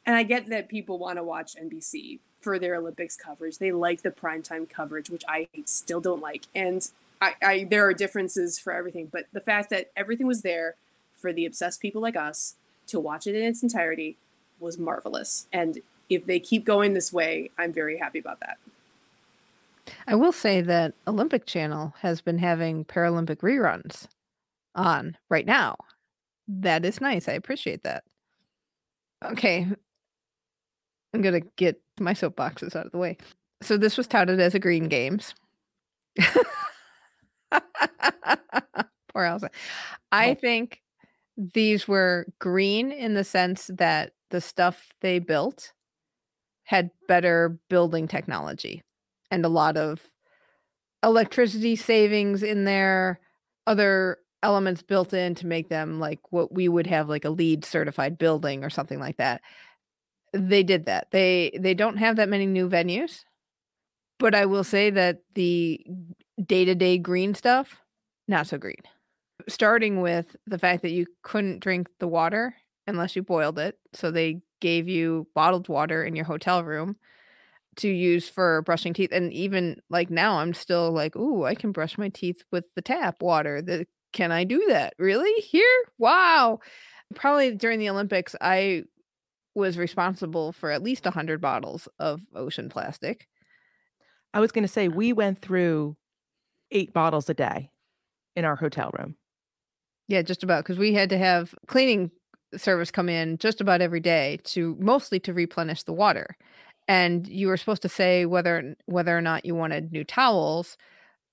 [0.07, 3.59] and I get that people want to watch NBC for their Olympics coverage.
[3.59, 6.89] They like the primetime coverage, which I still don't like, and
[7.21, 9.11] I, I there are differences for everything.
[9.13, 10.77] But the fact that everything was there
[11.17, 12.55] for the obsessed people like us
[12.89, 14.17] to watch it in its entirety
[14.61, 15.47] was marvelous.
[15.53, 18.59] And if they keep going this way, I'm very happy about that.
[20.07, 24.07] I will say that Olympic Channel has been having Paralympic reruns
[24.75, 25.77] on right now.
[26.49, 27.29] That is nice.
[27.29, 28.05] I appreciate that.
[29.25, 29.67] Okay.
[31.15, 33.17] I'm going to get my soapboxes out of the way.
[33.63, 35.35] So this was touted as a green games.
[39.13, 39.51] Poor Elsa.
[40.13, 40.35] I Oh.
[40.35, 40.83] think
[41.37, 45.73] these were green in the sense that the stuff they built
[46.65, 48.83] had better building technology
[49.31, 50.01] and a lot of
[51.03, 53.21] electricity savings in there,
[53.67, 57.65] other elements built in to make them like what we would have like a LEED
[57.65, 59.41] certified building or something like that.
[60.33, 61.09] They did that.
[61.13, 63.25] They they don't have that many new venues,
[64.19, 65.85] but I will say that the
[66.45, 67.81] day-to-day green stuff
[68.29, 68.83] not so green.
[69.49, 72.55] Starting with the fact that you couldn't drink the water
[72.87, 76.97] unless you boiled it, so they gave you bottled water in your hotel room
[77.77, 81.73] to use for brushing teeth and even like now I'm still like, "Ooh, I can
[81.73, 83.63] brush my teeth with the tap water.
[83.63, 84.95] The, can I do that?
[84.99, 85.33] Really?
[85.43, 85.85] Here?
[85.99, 86.61] Wow."
[87.15, 88.85] Probably during the Olympics I
[89.55, 93.29] was responsible for at least 100 bottles of ocean plastic.
[94.35, 95.97] I was going to say, uh we went through
[96.73, 97.71] eight bottles a day
[98.37, 99.17] in our hotel room.
[100.09, 102.11] Yeah, just about because we had to have cleaning
[102.57, 106.37] service come in just about every day to mostly to replenish the water.
[106.89, 110.77] And you were supposed to say whether whether or not you wanted new towels.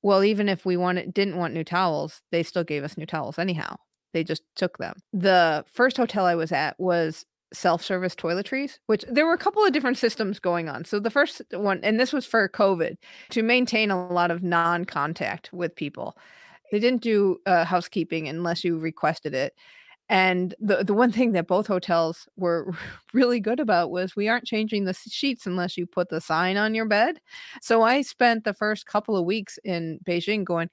[0.01, 3.37] Well, even if we wanted didn't want new towels, they still gave us new towels
[3.37, 3.75] anyhow.
[4.13, 4.95] They just took them.
[5.11, 9.71] The first hotel I was at was self-service toiletries, which there were a couple of
[9.73, 10.85] different systems going on.
[10.85, 12.95] So the first one, and this was for COVID,
[13.29, 16.17] to maintain a lot of non-contact with people.
[16.73, 19.53] They didn't do uh, housekeeping unless you requested it.
[20.09, 22.73] And the the one thing that both hotels were
[23.13, 26.73] really good about was we aren't changing the sheets unless you put the sign on
[26.73, 27.19] your bed.
[27.61, 30.67] So I spent the first couple of weeks in Beijing going,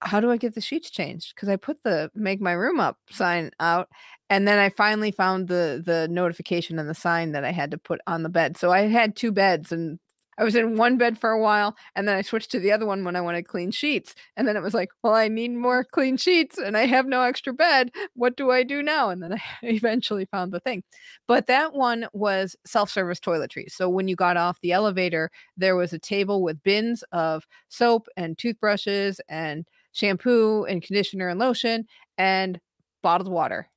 [0.00, 1.34] how do I get the sheets changed?
[1.34, 3.90] Because I put the make my room up sign out,
[4.30, 7.78] and then I finally found the the notification and the sign that I had to
[7.78, 8.56] put on the bed.
[8.56, 9.98] So I had two beds, and
[10.38, 12.86] I was in one bed for a while, and then I switched to the other
[12.86, 14.14] one when I wanted clean sheets.
[14.36, 17.22] And then it was like, well, I need more clean sheets, and I have no
[17.22, 17.90] extra bed.
[18.14, 19.10] What do I do now?
[19.10, 20.84] And then I eventually found the thing.
[21.26, 23.72] But that one was self service toiletries.
[23.72, 28.06] So when you got off the elevator, there was a table with bins of soap
[28.16, 31.86] and toothbrushes and shampoo and conditioner and lotion
[32.16, 32.60] and
[33.02, 33.68] bottled water.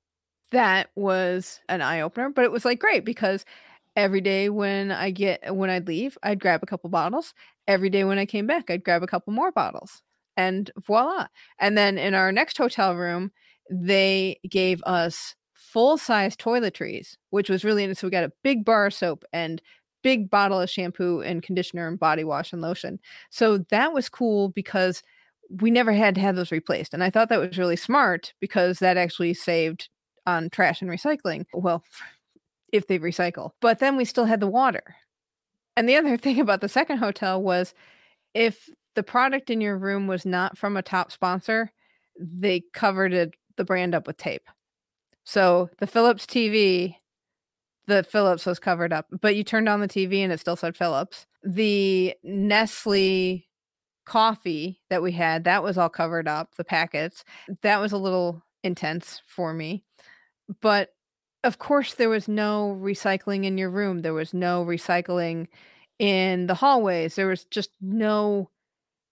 [0.52, 3.46] That was an eye opener, but it was like great because
[3.96, 7.34] every day when I get when I'd leave, I'd grab a couple bottles.
[7.68, 10.02] Every day when I came back, I'd grab a couple more bottles.
[10.38, 11.28] And voila.
[11.60, 13.32] And then in our next hotel room,
[13.70, 18.00] they gave us full size toiletries, which was really nice.
[18.00, 19.62] So we got a big bar of soap and
[20.04, 23.00] big bottle of shampoo and conditioner and body wash and lotion.
[23.30, 25.04] So that was cool because
[25.60, 26.94] we never had to have those replaced.
[26.94, 29.90] And I thought that was really smart because that actually saved
[30.26, 31.46] on trash and recycling.
[31.54, 31.84] Well,
[32.72, 33.52] if they recycle.
[33.60, 34.96] But then we still had the water.
[35.76, 37.74] And the other thing about the second hotel was
[38.34, 41.72] if the product in your room was not from a top sponsor,
[42.20, 44.48] they covered it, the brand up with tape.
[45.24, 46.96] So the Philips TV,
[47.88, 50.76] the Philips was covered up, but you turned on the TV and it still said
[50.76, 51.26] Philips.
[51.44, 53.46] The Nestle
[54.06, 57.24] coffee that we had, that was all covered up, the packets.
[57.62, 59.84] That was a little intense for me.
[60.62, 60.90] But
[61.44, 64.00] of course, there was no recycling in your room.
[64.00, 65.48] There was no recycling
[66.00, 67.16] in the hallways.
[67.16, 68.50] There was just no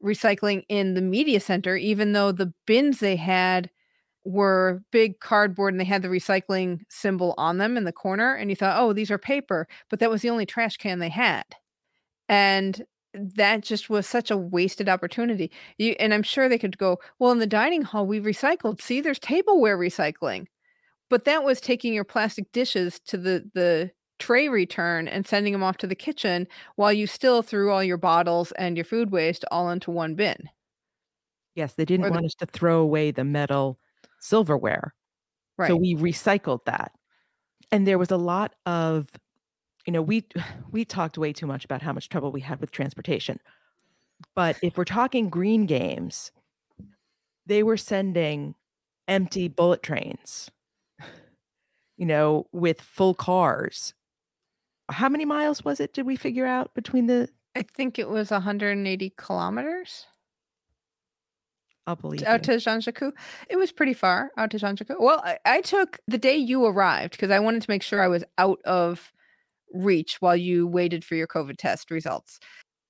[0.03, 3.69] recycling in the media center, even though the bins they had
[4.25, 8.35] were big cardboard and they had the recycling symbol on them in the corner.
[8.35, 9.67] And you thought, oh, these are paper.
[9.89, 11.45] But that was the only trash can they had.
[12.27, 15.51] And that just was such a wasted opportunity.
[15.77, 18.81] You, and I'm sure they could go, well, in the dining hall, we recycled.
[18.81, 20.45] See, there's tableware recycling.
[21.09, 25.63] But that was taking your plastic dishes to the the tray return and sending them
[25.63, 26.45] off to the kitchen
[26.75, 30.49] while you still threw all your bottles and your food waste all into one bin.
[31.55, 33.79] Yes, they didn't Or the- want us to throw away the metal
[34.19, 34.93] silverware.
[35.57, 35.69] Right.
[35.69, 36.91] So we recycled that.
[37.71, 39.09] And there was a lot of
[39.85, 40.25] you know, we
[40.71, 43.39] we talked way too much about how much trouble we had with transportation.
[44.35, 46.31] But if we're talking green games,
[47.45, 48.55] they were sending
[49.07, 50.51] empty bullet trains.
[51.99, 53.93] You know, with full cars.
[54.89, 55.93] How many miles was it?
[55.93, 60.05] Did we figure out between the I think it was 180 kilometers
[61.89, 62.53] I'll believe out you.
[62.53, 63.11] to Zhangjiakou.
[63.49, 64.99] It was pretty far out to Zhangjiakou.
[64.99, 68.07] Well, I, I took the day you arrived because I wanted to make sure I
[68.07, 69.11] was out of
[69.73, 72.39] reach while you waited for your COVID test results.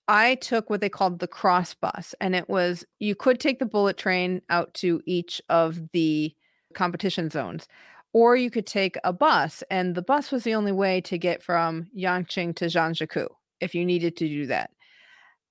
[0.10, 3.66] I took what they called the cross bus, and it was you could take the
[3.66, 6.36] bullet train out to each of the
[6.74, 7.68] competition zones,
[8.14, 11.44] or you could take a bus, and the bus was the only way to get
[11.44, 13.28] from Yanqing to Jeonju
[13.60, 14.72] if you needed to do that.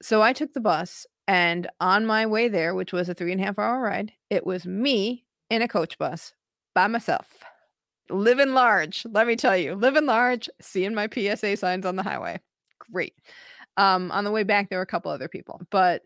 [0.03, 3.41] So I took the bus, and on my way there, which was a three and
[3.41, 6.33] a half hour ride, it was me in a coach bus
[6.75, 7.29] by myself.
[8.11, 12.41] Living large, let me tell you, living large, seeing my PSA signs on the highway.
[12.91, 13.15] Great.
[13.77, 16.03] Um, on the way back, there were a couple other people, but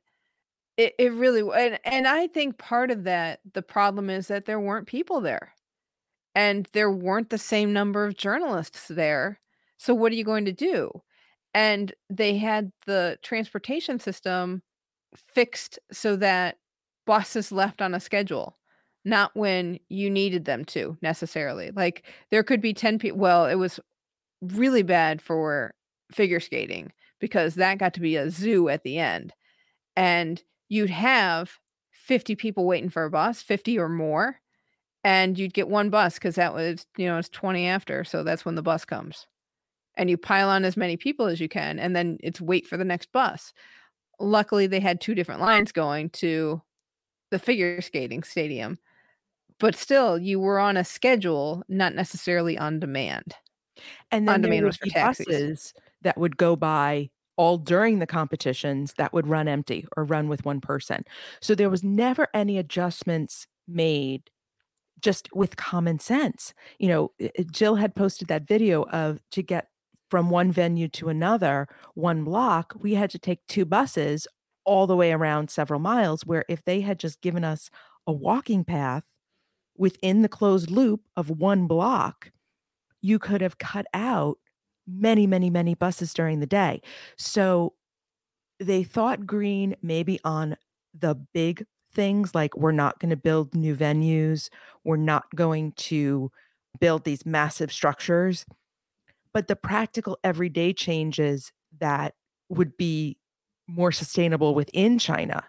[0.76, 4.60] it, it really and, and I think part of that, the problem is that there
[4.60, 5.52] weren't people there
[6.34, 9.40] and there weren't the same number of journalists there.
[9.78, 11.02] So what are you going to do?
[11.54, 14.62] And they had the transportation system
[15.16, 16.56] fixed so that
[17.06, 18.56] buses left on a schedule,
[19.04, 21.70] not when you needed them to necessarily.
[21.72, 23.18] Like there could be 10 people.
[23.18, 23.78] Well, it was
[24.40, 25.74] really bad for
[26.10, 29.34] figure skating because that got to be a zoo at the end.
[29.96, 31.58] And you'd have
[31.90, 34.40] 50 people waiting for a bus, 50 or more,
[35.04, 38.04] and you'd get one bus because that was, you know, it's 20 after.
[38.04, 39.26] So that's when the bus comes.
[39.96, 42.76] And you pile on as many people as you can, and then it's wait for
[42.76, 43.52] the next bus.
[44.18, 46.62] Luckily, they had two different lines going to
[47.30, 48.78] the figure skating stadium,
[49.58, 53.34] but still, you were on a schedule, not necessarily on demand.
[54.10, 55.26] And then On there demand was for taxis.
[55.26, 60.28] buses that would go by all during the competitions that would run empty or run
[60.28, 61.04] with one person.
[61.40, 64.30] So there was never any adjustments made
[65.02, 66.54] just with common sense.
[66.78, 67.12] You know,
[67.50, 69.68] Jill had posted that video of to get
[70.12, 74.28] from one venue to another, one block, we had to take two buses
[74.66, 77.70] all the way around several miles where if they had just given us
[78.06, 79.04] a walking path
[79.74, 82.30] within the closed loop of one block,
[83.00, 84.36] you could have cut out
[84.86, 86.82] many, many, many buses during the day.
[87.16, 87.72] So
[88.60, 90.56] they thought green maybe on
[90.92, 94.48] the big things like we're not going to build new venues,
[94.84, 96.30] we're not going to
[96.80, 98.44] build these massive structures.
[99.32, 102.14] But the practical everyday changes that
[102.48, 103.18] would be
[103.66, 105.44] more sustainable within China,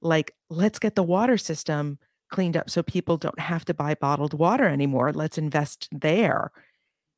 [0.00, 1.98] like let's get the water system
[2.30, 5.12] cleaned up so people don't have to buy bottled water anymore.
[5.12, 6.50] Let's invest there.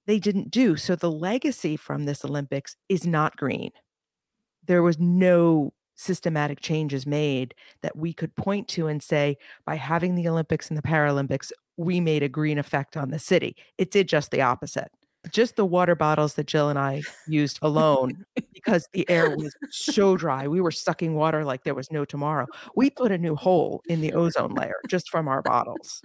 [0.07, 0.77] They didn't do.
[0.77, 3.73] So the legacy from this Olympics is not green.
[4.67, 10.15] There was no systematic changes made that we could point to and say, by having
[10.15, 13.57] the Olympics and the Paralympics, we made a green effect on the city.
[13.79, 14.91] It did just the opposite.
[15.33, 18.25] Just the water bottles that Jill and I used alone
[18.55, 20.47] because the air was so dry.
[20.47, 22.47] We were sucking water like there was no tomorrow.
[22.77, 26.01] We put a new hole in the ozone layer just from our bottles.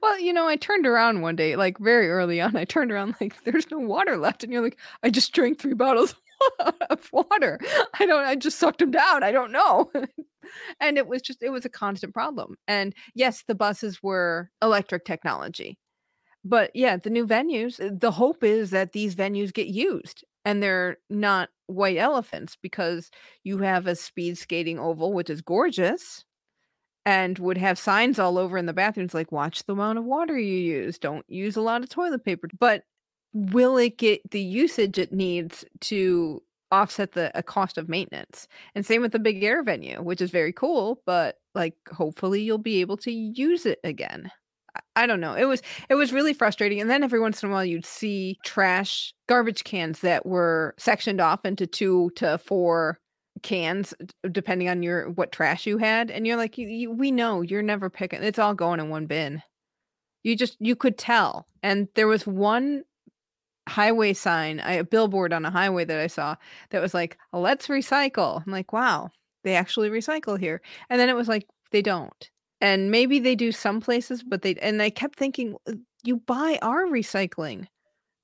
[0.00, 2.56] Well, you know, I turned around one day, like very early on.
[2.56, 5.74] I turned around like there's no water left, and you're like, I just drank three
[5.74, 6.14] bottles
[6.90, 7.58] of water.
[7.98, 8.24] I don't.
[8.24, 9.22] I just sucked them down.
[9.22, 9.90] I don't know.
[10.80, 12.56] and it was just it was a constant problem.
[12.68, 15.78] And yes, the buses were electric technology,
[16.44, 17.80] but yeah, the new venues.
[17.84, 23.10] uh, The hope is that these venues get used and they're not white elephants because
[23.44, 26.24] you have a speed skating oval, which is gorgeous
[27.04, 30.38] and would have signs all over in the bathrooms like watch the amount of water
[30.38, 32.84] you use don't use a lot of toilet paper but
[33.32, 38.86] will it get the usage it needs to offset the a cost of maintenance and
[38.86, 42.80] same with the big air venue which is very cool but like hopefully you'll be
[42.80, 44.30] able to use it again
[44.74, 45.34] I- I don't know.
[45.34, 45.60] It was
[45.90, 46.80] it was really frustrating.
[46.80, 51.20] And then every once in a while you'd see trash garbage cans that were sectioned
[51.20, 52.98] off into two to four
[53.42, 53.92] cans
[54.30, 57.62] depending on your what trash you had and you're like you, you, we know you're
[57.62, 59.42] never picking it's all going in one bin
[60.22, 62.82] you just you could tell and there was one
[63.68, 66.34] highway sign a billboard on a highway that i saw
[66.70, 68.42] that was like let's recycle.
[68.44, 69.10] I'm like wow
[69.44, 70.60] they actually recycle here.
[70.88, 72.30] And then it was like they don't.
[72.60, 76.58] And maybe they do some places but they and i kept thinking "Uh, you buy
[76.62, 77.66] our recycling.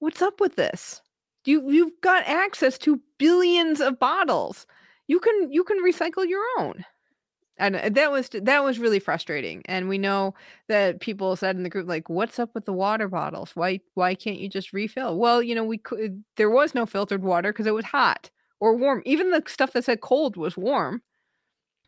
[0.01, 1.03] What's up with this?
[1.45, 4.67] You you've got access to billions of bottles.
[5.09, 6.85] You can you can recycle your own
[7.59, 10.35] and uh, that was that was really frustrating and we know
[10.69, 13.53] that people said in the group like what's up with the water bottles?
[13.55, 15.19] Why why can't you just refill?
[15.19, 18.31] Well you know we could there was no filtered water because it was hot
[18.61, 19.03] or warm.
[19.05, 21.03] Even the stuff that said cold was warm.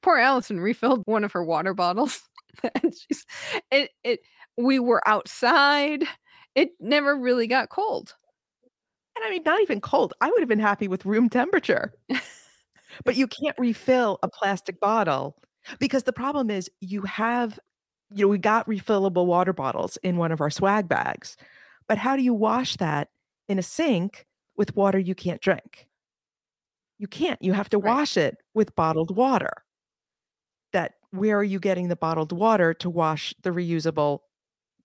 [0.02, 2.22] Poor allison refilled one of her water bottles
[2.82, 3.24] and she's
[3.70, 4.20] it it
[4.56, 6.04] we were outside.
[6.54, 8.14] It never really got cold.
[9.16, 10.14] And I mean, not even cold.
[10.20, 11.92] I would have been happy with room temperature.
[13.04, 15.36] but you can't refill a plastic bottle
[15.78, 17.58] because the problem is you have,
[18.10, 21.36] you know, we got refillable water bottles in one of our swag bags.
[21.88, 23.08] But how do you wash that
[23.48, 25.86] in a sink with water you can't drink?
[26.98, 27.40] You can't.
[27.42, 27.96] You have to Right.
[27.96, 29.64] wash it with bottled water.
[30.72, 34.20] That where are you getting the bottled water to wash the reusable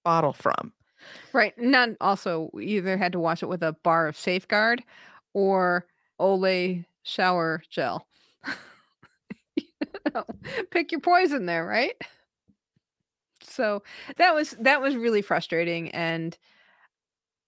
[0.03, 0.73] bottle from?
[1.33, 1.57] Right.
[1.57, 4.83] Not also either had to wash it with a bar of safeguard
[5.33, 5.85] or
[6.19, 8.07] Olay shower gel.
[10.71, 11.95] Pick your poison there, right?
[13.41, 13.83] So
[14.17, 16.37] that was that was really frustrating and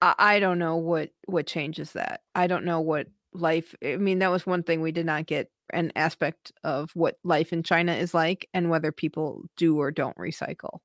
[0.01, 2.21] I, I don't know what what changes that.
[2.35, 5.51] I don't know what life I mean that was one thing we did not get
[5.71, 10.17] an aspect of what life in China is like and whether people do or don't
[10.17, 10.79] recycle.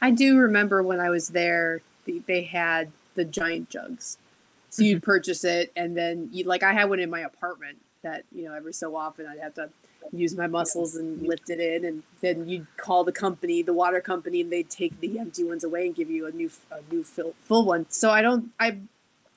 [0.00, 4.18] I do remember when I was there, the, they had the giant jugs.
[4.70, 5.04] So you'd mm-hmm.
[5.04, 8.54] purchase it, and then you like I had one in my apartment that you know
[8.54, 9.68] every so often I'd have to
[10.10, 14.00] use my muscles and lift it in, and then you'd call the company, the water
[14.00, 17.04] company, and they'd take the empty ones away and give you a new a new
[17.04, 17.86] fill, full one.
[17.88, 18.78] So I don't I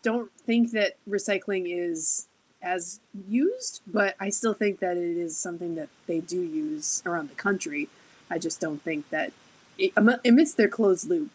[0.03, 2.27] don't think that recycling is
[2.61, 7.29] as used, but I still think that it is something that they do use around
[7.29, 7.89] the country.
[8.29, 9.31] I just don't think that
[9.77, 11.29] it, amidst their closed loop,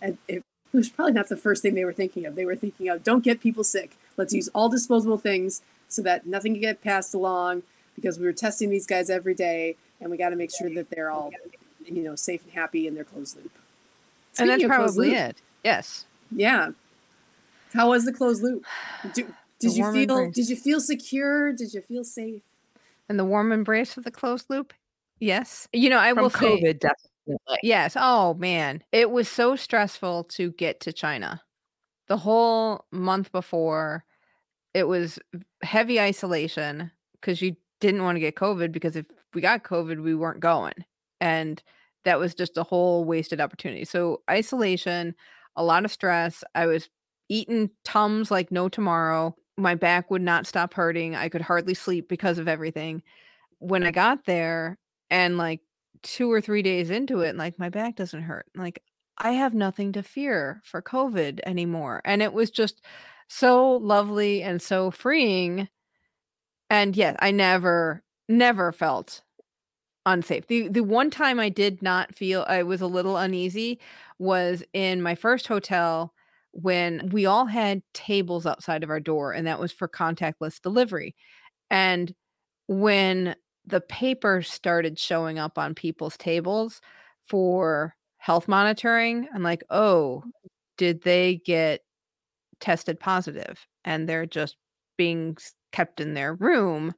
[0.00, 2.34] and it was probably not the first thing they were thinking of.
[2.34, 3.96] They were thinking of don't get people sick.
[4.16, 7.62] Let's use all disposable things so that nothing can get passed along
[7.96, 10.88] because we were testing these guys every day and we got to make sure that
[10.90, 11.30] they're all
[11.84, 13.50] you know safe and happy in their closed loop.
[14.38, 15.42] and that's Speaking of closed probably loop, it.
[15.64, 16.04] Yes.
[16.30, 16.70] Yeah.
[17.72, 18.64] How was the closed loop?
[19.14, 19.22] Do,
[19.58, 20.34] did The you feel embrace.
[20.34, 21.52] did you feel secure?
[21.52, 22.42] Did you feel safe?
[23.08, 24.72] And the warm embrace of the closed loop?
[25.20, 25.68] Yes.
[25.72, 27.58] You know, I From will say COVID, definitely.
[27.62, 27.96] yes.
[27.98, 31.40] Oh man, it was so stressful to get to China.
[32.08, 34.04] The whole month before,
[34.74, 35.18] it was
[35.62, 40.14] heavy isolation because you didn't want to get COVID because if we got COVID, we
[40.14, 40.74] weren't going.
[41.20, 41.62] And
[42.04, 43.84] that was just a whole wasted opportunity.
[43.84, 45.14] So isolation,
[45.56, 46.44] a lot of stress.
[46.54, 46.88] I was
[47.28, 49.34] eating tums like no tomorrow.
[49.56, 51.16] My back would not stop hurting.
[51.16, 53.02] I could hardly sleep because of everything.
[53.58, 54.78] When I got there
[55.10, 55.60] and like
[56.02, 58.46] two or three days into it, like my back doesn't hurt.
[58.54, 58.82] Like
[59.18, 62.02] I have nothing to fear for COVID anymore.
[62.04, 62.84] And it was just
[63.28, 65.68] so lovely and so freeing.
[66.70, 69.22] And yeah, I never, never felt
[70.06, 70.46] unsafe.
[70.48, 73.80] The the one time I did not feel I was a little uneasy
[74.18, 76.14] was in my first hotel
[76.52, 81.14] when we all had tables outside of our door and that was for contactless delivery.
[81.70, 82.14] And
[82.68, 83.36] when
[83.66, 86.80] the paper started showing up on people's tables
[87.26, 90.24] for health monitoring, I'm like, "Oh,
[90.78, 91.82] did they get
[92.60, 94.56] tested positive and they're just
[94.96, 95.36] being
[95.76, 96.94] kept in their room?"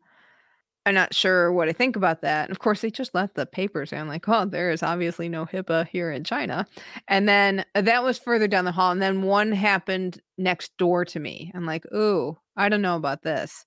[0.87, 2.45] I'm not sure what I think about that.
[2.45, 5.45] And of course, they just let the papers in, like, oh, there is obviously no
[5.45, 6.67] HIPAA here in China.
[7.07, 8.91] And then uh, that was further down the hall.
[8.91, 11.53] And then one happened next door to me.
[11.55, 13.67] I'm like, oh, I don't know about this.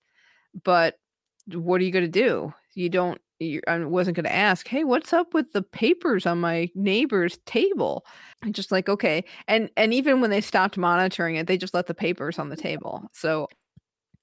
[0.63, 0.95] But
[1.53, 2.53] what are you going to do?
[2.73, 6.39] You don't, you, I wasn't going to ask, hey, what's up with the papers on
[6.39, 8.03] my neighbor's table?
[8.41, 9.25] And just like, okay.
[9.47, 12.57] And and even when they stopped monitoring it, they just let the papers on the
[12.57, 13.03] table.
[13.13, 13.47] So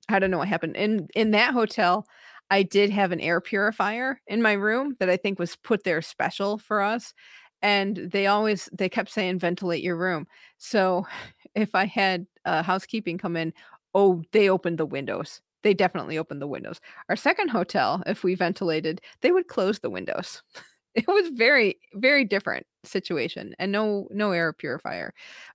[0.08, 0.76] I don't know what happened.
[0.76, 2.06] In in that hotel,
[2.50, 6.02] I did have an air purifier in my room that I think was put there
[6.02, 7.14] special for us.
[7.62, 10.26] And they always they kept saying ventilate your room.
[10.58, 11.06] So
[11.54, 13.52] if I had uh, housekeeping come in,
[13.94, 15.40] oh, they opened the windows.
[15.64, 16.80] They definitely opened the windows.
[17.08, 20.42] Our second hotel, if we ventilated, they would close the windows.
[20.94, 25.12] it was very very different situation and no no air purifier.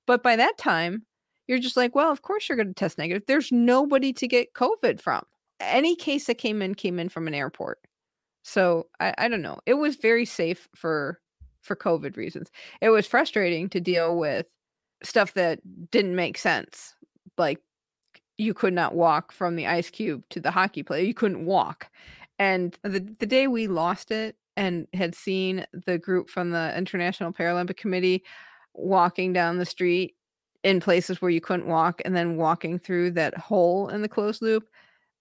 [0.08, 1.06] But by that time,
[1.48, 3.24] you're just like, well, of course you're going to test negative.
[3.28, 5.24] There's nobody to get COVID from
[5.60, 7.80] any case that came in came in from an airport.
[8.44, 9.60] So I, I don't know.
[9.66, 11.20] It was very safe for
[11.62, 12.52] for COVID reasons.
[12.82, 14.46] It was frustrating to deal with
[15.02, 15.60] stuff that
[15.92, 16.96] didn't make sense.
[17.38, 17.60] Like
[18.38, 21.06] you could not walk from the ice cube to the hockey play.
[21.06, 21.90] You couldn't walk.
[22.40, 27.32] And the the day we lost it and had seen the group from the International
[27.32, 28.24] Paralympic Committee
[28.74, 30.16] walking down the street
[30.64, 34.42] in places where you couldn't walk and then walking through that hole in the closed
[34.42, 34.68] loop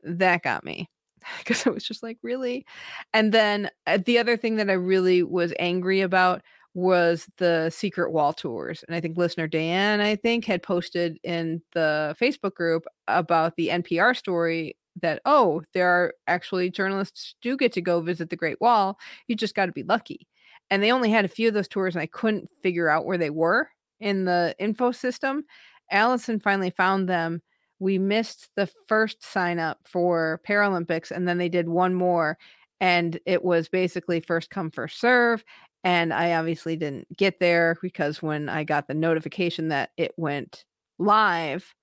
[0.03, 0.89] that got me.
[1.39, 2.67] Because it was just like really?
[3.13, 6.43] And then uh, the other thing that i really was angry about
[6.75, 11.61] was the secret wall tours and i think listener dan i think had posted in
[11.75, 17.73] the facebook group about the npr story that oh there are actually journalists do get
[17.73, 20.27] to go visit the great wall you just got to be lucky.
[20.71, 23.19] And they only had a few of those tours and i couldn't figure out where
[23.19, 23.69] they were
[24.03, 25.45] in the info system
[25.91, 27.41] allison finally found them
[27.79, 32.39] we missed the first sign up for Paralympics and then they did one more
[32.81, 35.45] and it was basically first come first serve
[35.85, 40.65] and I obviously didn't get there because when I got the notification that it went
[40.99, 41.75] live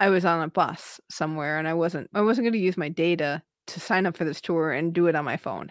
[0.00, 2.88] I was on a bus somewhere and I wasn't I wasn't going to use my
[2.88, 5.70] data to sign up for this tour and do it on my phone.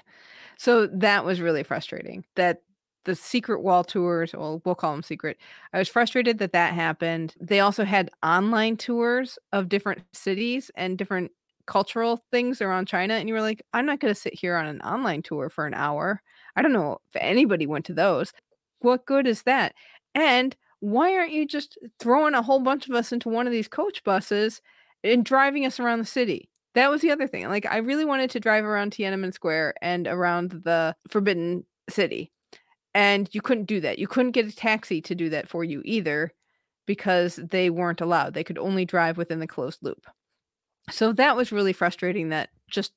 [0.58, 2.62] So that was really frustrating that
[3.06, 5.38] the secret wall tours, well, we'll call them secret.
[5.74, 7.34] I was frustrated that that happened.
[7.39, 11.32] They also had online tours of different cities and different
[11.66, 13.16] cultural things around China.
[13.16, 15.66] And you were like, I'm not going to sit here on an online tour for
[15.66, 16.22] an hour.
[16.56, 18.34] I don't know if anybody went to those.
[18.80, 19.74] What good is that?
[20.14, 23.68] And why aren't you just throwing a whole bunch of us into one of these
[23.68, 24.62] coach buses
[25.04, 26.49] and driving us around the city?
[26.74, 27.47] That was the other thing.
[27.49, 32.32] Like, I really wanted to drive around Tiananmen Square and around the Forbidden City
[32.94, 34.00] and you couldn't do that.
[34.00, 36.32] You couldn't get a taxi to do that for you either
[36.86, 38.34] because they weren't allowed.
[38.34, 40.06] They could only drive within the closed loop.
[40.89, 42.92] So that was really frustrating that just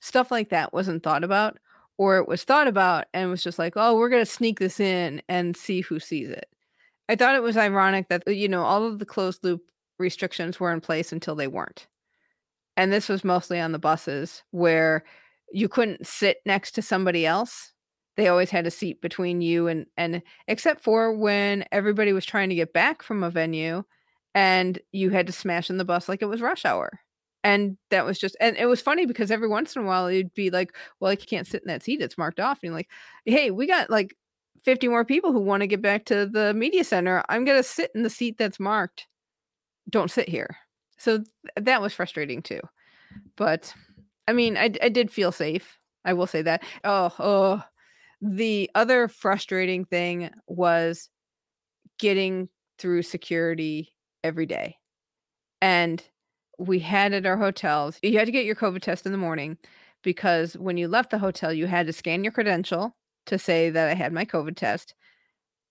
[0.00, 1.58] stuff like that wasn't thought about
[1.98, 4.80] or it was thought about and was just like, "Oh, we're going to sneak this
[4.80, 6.48] in and see who sees it."
[7.08, 9.62] I thought it was ironic that uh, you know, all of the closed loop
[9.98, 11.86] restrictions were in place until they weren't.
[12.76, 15.04] And this was mostly on the buses where
[15.52, 17.72] you couldn't sit next to somebody else
[18.16, 22.48] they always had a seat between you and and except for when everybody was trying
[22.48, 23.82] to get back from a venue
[24.34, 27.00] and you had to smash in the bus like it was rush hour.
[27.44, 30.34] And that was just and it was funny because every once in a while you'd
[30.34, 32.58] be like well like you can't sit in that seat it's marked off.
[32.62, 32.88] And you're like
[33.24, 34.16] hey we got like
[34.62, 37.22] 50 more people who want to get back to the media center.
[37.28, 39.08] I'm going to sit in the seat that's marked.
[39.90, 40.56] Don't sit here.
[40.98, 42.60] So th- that was frustrating too.
[43.36, 43.74] But
[44.28, 46.62] i mean I, I did feel safe i will say that.
[46.84, 47.62] Oh oh
[48.22, 51.10] the other frustrating thing was
[51.98, 52.48] getting
[52.78, 53.92] through security
[54.22, 54.76] every day.
[55.60, 56.02] And
[56.58, 59.58] we had at our hotels, you had to get your COVID test in the morning
[60.02, 62.96] because when you left the hotel, you had to scan your credential
[63.26, 64.94] to say that I had my COVID test.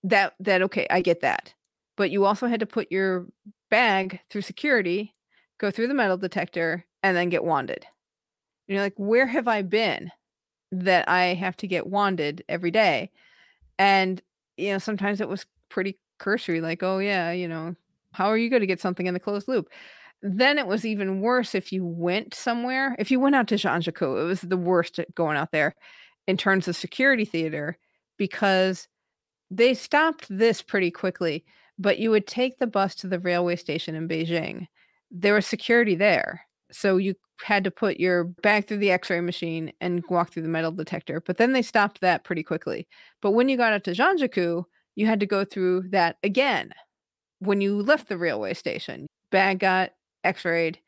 [0.04, 1.54] That that okay, I get that.
[1.96, 3.26] But you also had to put your
[3.70, 5.14] bag through security,
[5.58, 7.86] go through the metal detector, and then get wanded.
[8.68, 10.10] And you're like, where have I been?
[10.74, 13.10] That I have to get wanded every day.
[13.78, 14.22] And,
[14.56, 17.76] you know, sometimes it was pretty cursory, like, oh, yeah, you know,
[18.12, 19.68] how are you going to get something in the closed loop?
[20.22, 22.96] Then it was even worse if you went somewhere.
[22.98, 25.74] If you went out to Zhangjiakou, it was the worst going out there
[26.26, 27.76] in terms of security theater
[28.16, 28.88] because
[29.50, 31.44] they stopped this pretty quickly.
[31.78, 34.68] But you would take the bus to the railway station in Beijing.
[35.10, 36.42] There was security there.
[36.72, 40.48] So you had to put your bag through the x-ray machine and walk through the
[40.48, 41.20] metal detector.
[41.20, 42.86] But then they stopped that pretty quickly.
[43.20, 44.64] But when you got out to Zhangjiakou,
[44.94, 46.72] you had to go through that again
[47.38, 49.06] when you left the railway station.
[49.30, 49.90] Bag got
[50.24, 50.78] x-rayed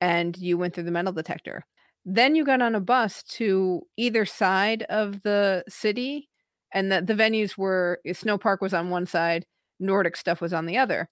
[0.00, 1.64] and you went through the metal detector.
[2.04, 6.28] Then you got on a bus to either side of the city
[6.72, 9.44] and the, the venues were eh, Snow Park was on one side,
[9.78, 11.08] Nordic stuff was on the other.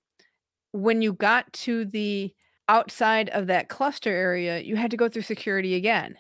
[0.73, 2.33] When you got to the
[2.69, 6.17] outside of that cluster area, you had to go through security again.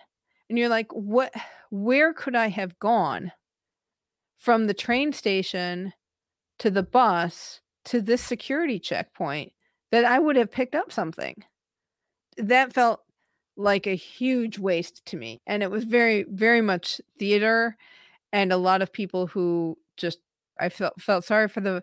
[0.48, 1.32] And you're like, what
[1.70, 3.32] where could I have gone
[4.38, 5.92] from the train station
[6.58, 9.52] to the bus to this security checkpoint
[9.92, 11.44] that I would have picked up something?
[12.38, 13.00] That felt
[13.56, 15.42] like a huge waste to me.
[15.46, 17.76] And it was very, very much theater
[18.32, 20.18] and a lot of people who just
[20.60, 21.82] I felt felt sorry for the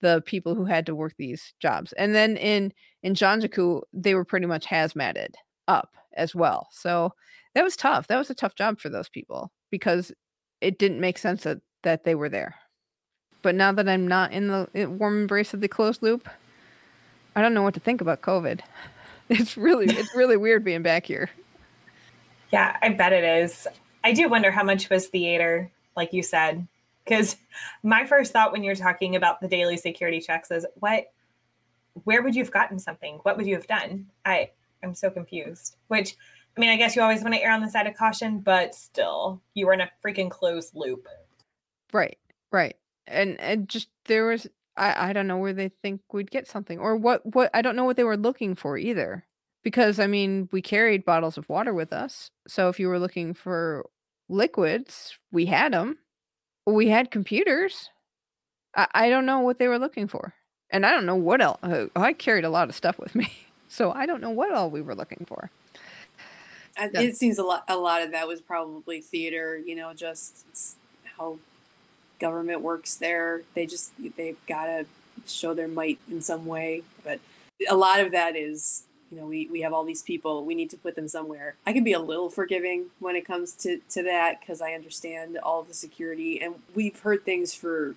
[0.00, 1.92] the people who had to work these jobs.
[1.92, 2.72] And then in
[3.02, 5.34] in Zhangjiakou, they were pretty much hazmated
[5.68, 6.68] up as well.
[6.70, 7.12] So
[7.54, 8.06] that was tough.
[8.06, 10.12] That was a tough job for those people because
[10.60, 12.54] it didn't make sense that that they were there.
[13.42, 16.28] But now that I'm not in the eh, warm embrace of the closed loop,
[17.34, 18.60] I don't know what to think about COVID.
[19.28, 21.30] It's really it's really weird being back here.
[22.52, 23.66] Yeah, I bet it is.
[24.04, 26.66] I do wonder how much was theater, like you said,
[27.04, 27.36] because
[27.82, 31.12] my first thought when you're talking about the daily security checks is what
[32.04, 34.50] where would you have gotten something what would you have done i
[34.82, 36.16] i'm so confused which
[36.56, 38.74] i mean i guess you always want to err on the side of caution but
[38.74, 41.06] still you were in a freaking closed loop
[41.92, 42.18] right
[42.50, 42.76] right
[43.06, 46.78] and and just there was i i don't know where they think we'd get something
[46.78, 49.24] or what what i don't know what they were looking for either
[49.62, 53.34] because i mean we carried bottles of water with us so if you were looking
[53.34, 53.84] for
[54.28, 55.98] liquids we had them
[56.66, 57.90] we had computers.
[58.76, 60.34] I, I don't know what they were looking for.
[60.72, 61.58] And I don't know what else.
[61.62, 63.32] Uh, I carried a lot of stuff with me.
[63.68, 65.48] So I don't know what all we were looking for.
[66.76, 66.90] Yeah.
[66.92, 67.64] It seems a lot.
[67.68, 69.56] A lot of that was probably theater.
[69.56, 70.44] You know, just
[71.16, 71.38] how
[72.20, 73.40] government works there.
[73.54, 74.84] They just they've got to
[75.26, 76.82] show their might in some way.
[77.02, 77.20] But
[77.66, 80.70] a lot of that is you know, we, we have all these people, we need
[80.70, 81.54] to put them somewhere.
[81.66, 85.36] I can be a little forgiving when it comes to, to that because I understand
[85.36, 86.40] all the security.
[86.40, 87.94] And we've heard things for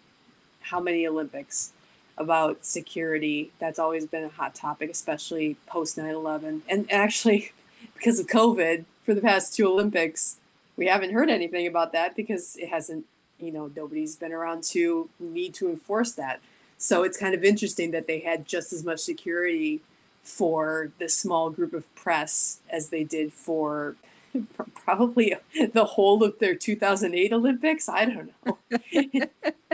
[0.59, 1.71] how many Olympics
[2.17, 3.51] about security.
[3.59, 6.63] That's always been a hot topic, especially post 9 11.
[6.69, 7.51] And actually,
[7.95, 10.37] because of COVID, for the past two Olympics,
[10.77, 13.05] we haven't heard anything about that because it hasn't,
[13.39, 16.41] you know, nobody's been around to need to enforce that.
[16.77, 19.81] So it's kind of interesting that they had just as much security
[20.23, 23.95] for the small group of press as they did for
[24.73, 25.35] probably
[25.73, 27.87] the whole of their 2008 Olympics.
[27.87, 28.57] I don't know.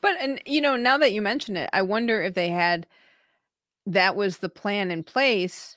[0.00, 2.86] but and you know, now that you mention it, I wonder if they had
[3.86, 5.76] that was the plan in place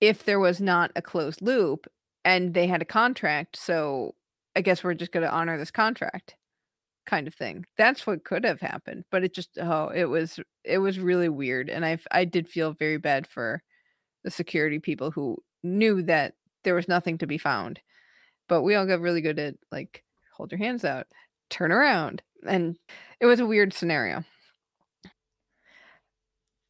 [0.00, 1.86] if there was not a closed loop
[2.24, 3.56] and they had a contract.
[3.56, 4.14] So
[4.54, 6.36] I guess we're just going to honor this contract
[7.06, 7.64] kind of thing.
[7.76, 11.68] That's what could have happened, but it just oh, it was it was really weird
[11.70, 13.62] and I I did feel very bad for
[14.24, 17.80] the security people who knew that there was nothing to be found.
[18.48, 20.02] But we all got really good at like
[20.36, 21.06] hold your hands out,
[21.48, 22.76] turn around, and
[23.20, 24.24] it was a weird scenario.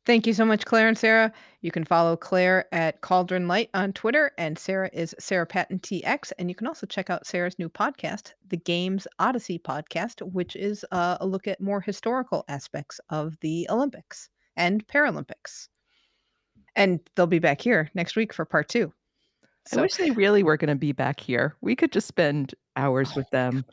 [0.06, 1.32] Thank you so much, Claire and Sarah.
[1.62, 6.32] You can follow Claire at Cauldron Light on Twitter, and Sarah is Sarah Patton TX.
[6.38, 10.84] And you can also check out Sarah's new podcast, the Games Odyssey podcast, which is
[10.92, 15.66] uh, a look at more historical aspects of the Olympics and Paralympics.
[16.76, 18.92] And they'll be back here next week for part two.
[19.66, 21.56] So, I wish they really were going to be back here.
[21.62, 23.64] We could just spend hours oh with them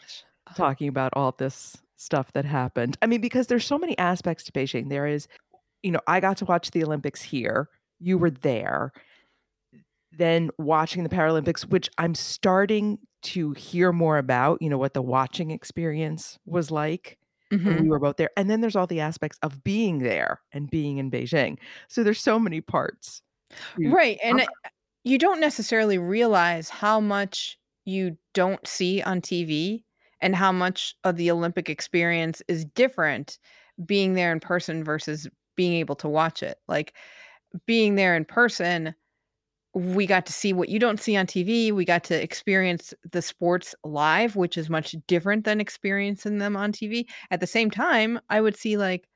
[0.56, 2.98] talking about all this stuff that happened.
[3.02, 4.90] I mean, because there's so many aspects to Beijing.
[4.90, 5.28] There is
[5.84, 7.70] you know, I got to watch the Olympics here.
[8.00, 8.94] You were there.
[10.12, 15.02] Then watching the Paralympics, which I'm starting to hear more about, you know, what the
[15.02, 17.18] watching experience was like
[17.52, 17.68] mm-hmm.
[17.68, 18.30] when we were both there.
[18.38, 21.58] And then there's all the aspects of being there and being in Beijing.
[21.90, 23.22] So there's so many parts.
[23.78, 24.20] Right.
[24.24, 24.48] And it,
[25.04, 29.84] you don't necessarily realize how much you don't see on TV
[30.24, 33.38] and how much of the Olympic experience is different
[33.86, 36.58] being there in person versus being able to watch it.
[36.68, 36.94] Like
[37.68, 38.96] being there in person,
[39.74, 41.72] we got to see what you don't see on TV.
[41.72, 46.72] We got to experience the sports live, which is much different than experiencing them on
[46.72, 47.06] TV.
[47.30, 49.08] At the same time, I would see like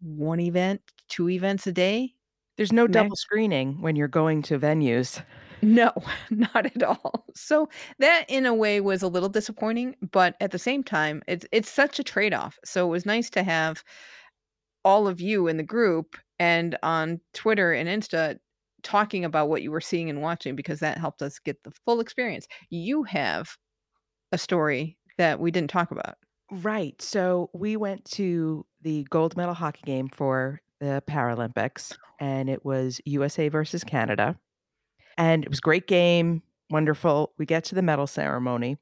[0.00, 2.14] one event, two events a day.
[2.56, 5.22] There's no double screening when you're going to venues.
[5.62, 5.92] No,
[6.30, 7.26] not at all.
[7.34, 11.46] So that in a way was a little disappointing, but at the same time, it's
[11.52, 12.58] it's such a trade-off.
[12.64, 13.82] So it was nice to have
[14.84, 18.38] all of you in the group and on Twitter and Insta
[18.82, 22.00] talking about what you were seeing and watching because that helped us get the full
[22.00, 22.46] experience.
[22.70, 23.56] You have
[24.32, 26.16] a story that we didn't talk about.
[26.50, 27.00] Right.
[27.02, 32.24] So we went to the gold medal hockey game for the Paralympics, oh.
[32.24, 34.38] and it was USA versus Canada.
[35.18, 37.32] And it was great game, wonderful.
[37.36, 38.78] We get to the medal ceremony.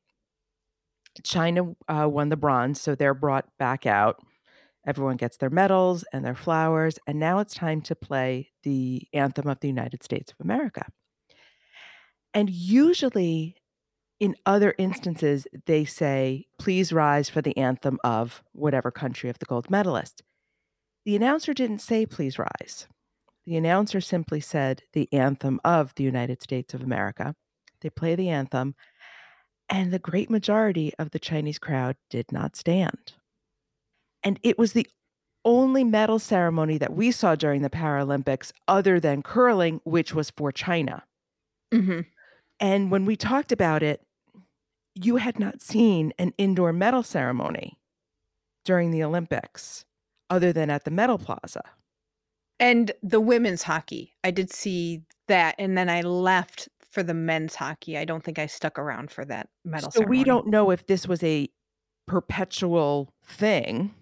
[1.24, 4.22] China uh, won the bronze, so they're brought back out.
[4.86, 9.48] Everyone gets their medals and their flowers, and now it's time to play the anthem
[9.48, 10.86] of the United States of America.
[12.34, 13.56] And usually,
[14.20, 19.46] in other instances, they say, please rise for the anthem of whatever country of the
[19.46, 20.22] gold medalist.
[21.06, 22.86] The announcer didn't say, please rise.
[23.46, 27.34] The announcer simply said, the anthem of the United States of America.
[27.80, 28.74] They play the anthem,
[29.68, 33.12] and the great majority of the Chinese crowd did not stand.
[34.22, 34.88] And it was the
[35.44, 40.50] only medal ceremony that we saw during the Paralympics other than curling, which was for
[40.50, 41.04] China.
[41.72, 42.00] Mm-hmm.
[42.58, 44.02] And when we talked about it,
[44.94, 47.78] you had not seen an indoor medal ceremony
[48.64, 49.84] during the Olympics
[50.28, 51.62] other than at the Medal Plaza.
[52.58, 57.54] And the women's hockey, I did see that, and then I left for the men's
[57.54, 57.98] hockey.
[57.98, 60.18] I don't think I stuck around for that medal So ceremony.
[60.18, 61.48] we don't know if this was a
[62.06, 63.94] perpetual thing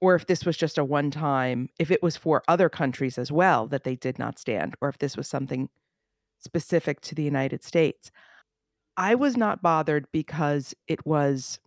[0.00, 3.30] or if this was just a one time, if it was for other countries as
[3.30, 5.68] well that they did not stand, or if this was something
[6.38, 8.10] specific to the United States.
[8.96, 11.60] I was not bothered because it was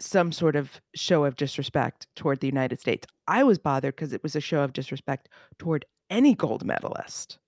[0.00, 3.06] some sort of show of disrespect toward the United States.
[3.28, 5.28] I was bothered because it was a show of disrespect
[5.58, 7.38] toward any gold medalist.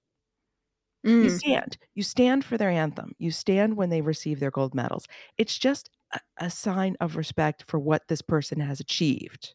[1.19, 1.79] You Mm, stand.
[1.95, 3.13] You stand for their anthem.
[3.19, 5.07] You stand when they receive their gold medals.
[5.39, 9.55] It's just a, a sign of respect for what this person has achieved.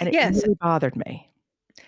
[0.00, 0.42] And it Yes.
[0.42, 1.30] really bothered me.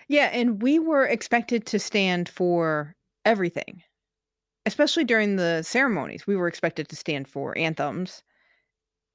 [0.07, 2.95] Yeah, and we were expected to stand for
[3.25, 3.83] everything,
[4.65, 6.27] especially during the ceremonies.
[6.27, 8.23] We were expected to stand for anthems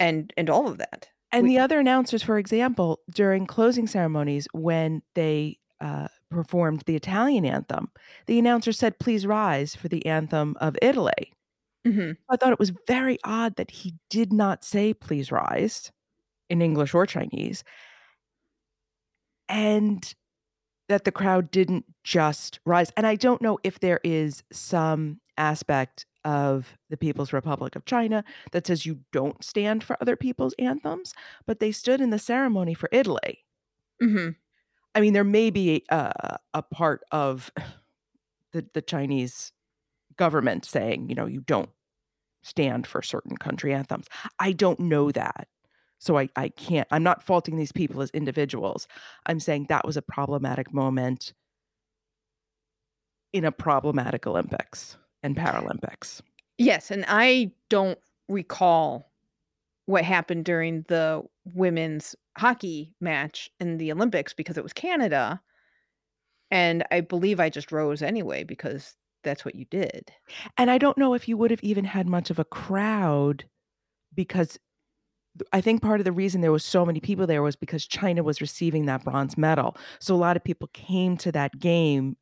[0.00, 1.08] and and all of that.
[1.32, 6.96] And We- the other announcers, for example, during closing ceremonies, when they uh, performed the
[6.96, 7.90] Italian anthem,
[8.26, 11.32] the announcer said, Please rise for the anthem of Italy.
[11.86, 12.16] Mhm.
[12.30, 15.92] I thought it was very odd that he did not say, Please rise
[16.50, 17.64] in English or Chinese,
[19.48, 20.14] and
[20.88, 22.90] that the crowd didn't just rise.
[22.96, 28.24] And I don't know if there is some aspect of the People's Republic of China
[28.52, 31.14] that says you don't stand for other people's anthems,
[31.46, 33.44] but they stood in the ceremony for Italy.
[34.02, 34.36] Mhm.
[34.94, 37.50] I mean, there may be a, a part of
[38.52, 39.52] the, the Chinese
[40.16, 41.70] government saying, you know, you don't
[42.42, 44.08] stand for certain country anthems.
[44.38, 45.48] I don't know that.
[45.98, 48.88] So I, I can't, I'm not faulting these people as individuals.
[49.26, 51.34] I'm saying that was a problematic moment
[53.32, 56.20] in a problematic Olympics and Paralympics.
[56.58, 57.98] Yes, and I don't
[58.28, 59.10] recall
[59.86, 61.22] what happened during the
[61.52, 65.40] women's hockey match in the Olympics because it was Canada.
[66.50, 68.94] And I believe I just rose anyway because
[69.24, 70.12] that's what you did.
[70.56, 73.44] And I don't know if you would have even had much of a crowd
[74.14, 74.58] because
[75.52, 78.22] I think part of the reason there was so many people there was because China
[78.22, 79.76] was receiving that bronze medal.
[79.98, 82.16] So a lot of people came to that game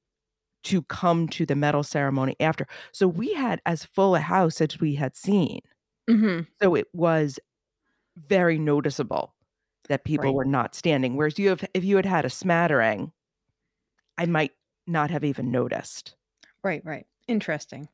[0.65, 2.67] to come to the medal ceremony after.
[2.93, 5.61] So we had as full a house as we had seen.
[6.09, 6.47] Mhm.
[6.63, 7.39] So it was
[8.17, 9.35] very noticeable
[9.89, 10.35] that people Right.
[10.35, 11.17] were not standing.
[11.17, 13.13] Whereas you have, if you had had a smattering,
[14.19, 14.53] I might
[14.87, 16.17] not have even noticed.
[16.65, 17.07] Right, right.
[17.29, 17.89] Interesting.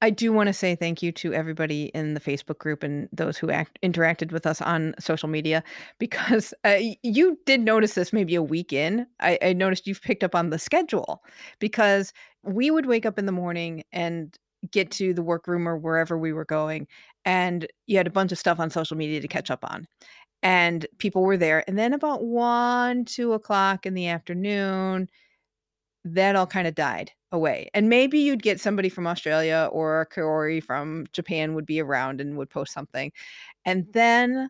[0.00, 3.36] I do want to say thank you to everybody in the Facebook group and those
[3.36, 5.62] who act, interacted with us on social media
[5.98, 9.06] because uh, you did notice this maybe a week in.
[9.20, 11.22] I, I noticed you've picked up on the schedule
[11.58, 14.36] because we would wake up in the morning and
[14.70, 16.86] get to the workroom or wherever we were going,
[17.24, 19.86] and you had a bunch of stuff on social media to catch up on.
[20.42, 21.64] And people were there.
[21.66, 25.08] And then about one, two o'clock in the afternoon,
[26.14, 27.68] that all kind of died away.
[27.74, 32.20] And maybe you'd get somebody from Australia or a Kaori from Japan would be around
[32.20, 33.12] and would post something.
[33.64, 34.48] And then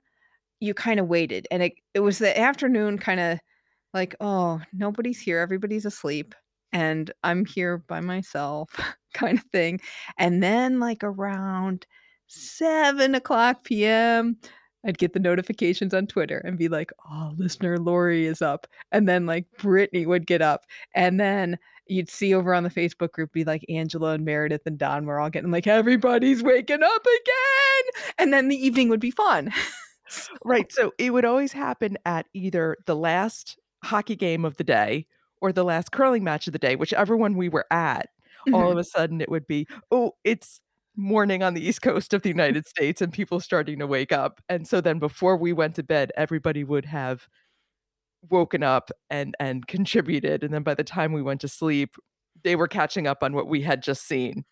[0.60, 1.46] you kind of waited.
[1.50, 3.38] And it, it was the afternoon kind of
[3.94, 5.40] like, oh, nobody's here.
[5.40, 6.34] Everybody's asleep.
[6.72, 8.70] and I'm here by myself,
[9.14, 9.80] kind of thing.
[10.18, 11.86] And then, like around
[12.26, 14.36] seven o'clock p.m.,
[14.86, 19.08] I'd get the notifications on Twitter and be like, "Oh, listener Lori is up," and
[19.08, 21.58] then like Brittany would get up, and then
[21.88, 25.18] you'd see over on the Facebook group be like Angela and Meredith and Don were
[25.20, 29.52] all getting like everybody's waking up again, and then the evening would be fun.
[30.44, 30.72] Right.
[30.72, 35.06] So it would always happen at either the last hockey game of the day
[35.42, 38.08] or the last curling match of the day, whichever one we were at.
[38.52, 38.80] All of Mhm.
[38.80, 40.60] a sudden it would be, oh, it's
[40.98, 44.40] morning on the East Coast of the United States and people starting to wake up.
[44.48, 47.28] And so then before we went to bed, everybody would have
[48.30, 50.44] woken up and and contributed.
[50.44, 51.96] And then by the time we went to sleep,
[52.44, 54.44] they were catching up on what we had just seen.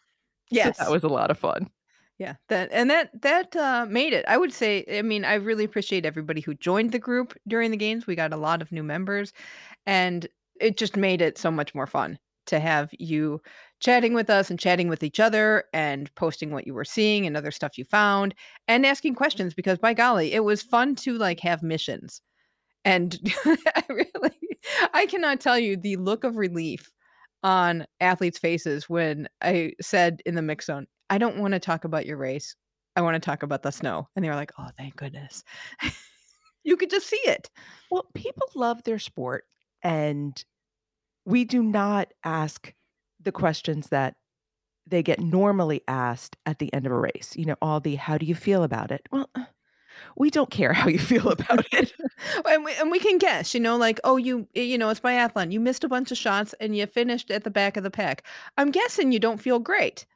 [0.53, 0.78] So Yes.
[0.78, 1.70] that was a lot of fun.
[2.18, 4.24] Yeah, that and that that uh, made it.
[4.26, 4.84] I would say.
[4.90, 8.07] I mean, I really appreciate everybody who joined the group during the games.
[8.07, 9.32] We got a lot of new members,
[9.86, 10.26] and
[10.61, 13.42] it just made it so much more fun to have you
[13.81, 17.37] chatting with us and chatting with each other and posting what you were seeing and
[17.37, 18.35] other stuff you found
[18.68, 22.22] and asking questions because by golly, it was fun to like have missions.
[22.85, 24.59] And I really,
[24.95, 26.91] I cannot tell you the look of relief
[27.43, 31.85] on athletes' faces when I said in the mix zone, I don't want to talk
[31.85, 32.57] about your race.
[32.97, 34.09] I want to talk about the snow.
[34.16, 35.45] And they were like, oh, thank goodness.
[36.64, 37.51] you could just see it.
[37.91, 39.45] Well, people love their sport,
[39.83, 40.43] and
[41.24, 42.72] we do not ask
[43.27, 44.14] the questions that
[44.87, 47.35] they get normally asked at the end of a race.
[47.37, 49.07] You know, all the how do you feel about it?
[49.12, 49.45] Well, uh,
[50.16, 51.93] we don't care how you feel about it.
[52.49, 55.53] and, we, and we can guess, you know, like, oh, you, you know, it's biathlon.
[55.53, 58.24] You missed a bunch of shots and you finished at the back of the pack.
[58.57, 60.07] I'm guessing you don't feel great.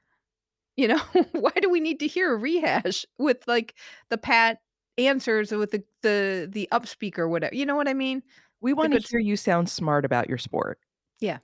[0.77, 0.99] You know,
[1.33, 3.75] why do we need to hear a rehash with like
[4.09, 4.61] the pat
[4.97, 7.55] answers with the the the up speaker, whatever?
[7.55, 8.23] You know what I mean?
[8.63, 10.79] We want to hear you sound smart about your sport.
[11.19, 11.39] Yeah.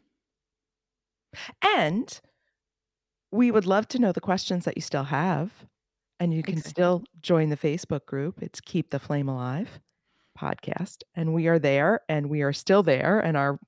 [1.77, 2.21] And
[3.33, 5.51] we would love to know the questions that you still have.
[6.19, 6.71] And you can Exactly.
[6.71, 8.43] still join the Facebook group.
[8.43, 9.81] It's Keep the Flame Alive
[10.39, 11.03] podcast.
[11.15, 13.19] And we are there and we are still there.
[13.21, 13.59] And our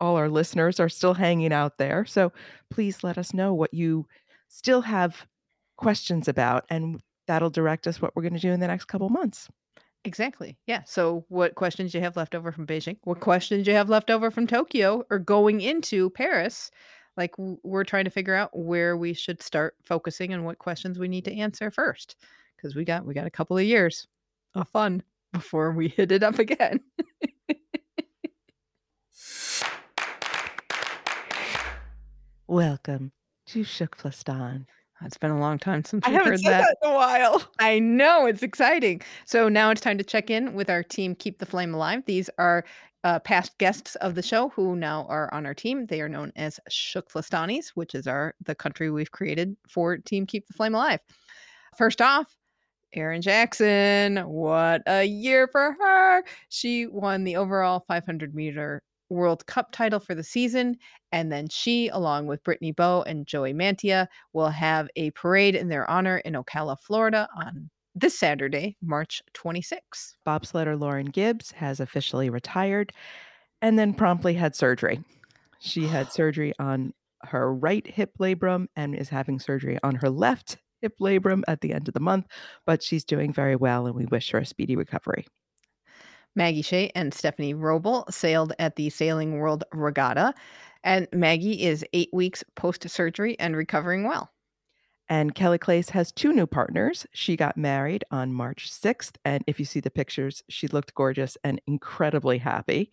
[0.00, 2.04] all our listeners are still hanging out there.
[2.04, 2.32] So
[2.70, 4.08] please let us know what you
[4.48, 5.28] still have
[5.76, 6.64] questions about.
[6.68, 9.48] And that'll direct us what we're going to do in the next couple months.
[10.04, 10.58] Exactly.
[10.66, 10.82] Yeah.
[10.84, 12.96] So, what questions you have left over from Beijing?
[13.04, 16.72] What questions you have left over from Tokyo or going into Paris?
[17.16, 21.08] Like we're trying to figure out where we should start focusing and what questions we
[21.08, 22.16] need to answer first,
[22.56, 24.06] because we got we got a couple of years
[24.54, 25.02] of fun
[25.32, 26.80] before we hit it up again.
[32.46, 33.12] Welcome
[33.46, 34.66] to TKFLASTAN.
[35.00, 36.60] Ah, it's been a long time since I we've haven't heard that.
[36.60, 37.42] that in a while.
[37.58, 39.02] I know it's exciting.
[39.26, 42.02] So now it's time to check in with our team Keep the Flame Alive.
[42.06, 42.64] These are
[43.04, 45.86] uh, past guests of the show who now are on our team.
[45.86, 50.46] They are known as TKFLASTANis, which is our the country we've created for Team Keep
[50.46, 51.00] the Flame Alive.
[51.76, 52.36] First off,
[52.94, 54.18] Erin Jackson.
[54.18, 56.22] What a year for her!
[56.48, 58.82] She won the overall 500 meter
[59.12, 60.76] World Cup title for the season.
[61.12, 65.68] And then she, along with Brittany Bowe and Joey Mantia, will have a parade in
[65.68, 70.14] their honor in Ocala, Florida on this Saturday, March 26th.
[70.26, 72.92] Bobsledder Lauren Gibbs has officially retired
[73.60, 75.02] and then promptly had surgery.
[75.60, 80.58] She had surgery on her right hip labrum and is having surgery on her left
[80.80, 82.26] hip labrum at the end of the month,
[82.66, 85.26] but she's doing very well and we wish her a speedy recovery.
[86.34, 90.32] Maggie Shea and Stephanie Roble sailed at the Sailing World Regatta,
[90.82, 94.30] and Maggie is eight weeks post surgery and recovering well.
[95.08, 97.06] And Kelly Claes has two new partners.
[97.12, 99.16] She got married on March 6th.
[99.24, 102.90] And if you see the pictures, she looked gorgeous and incredibly happy.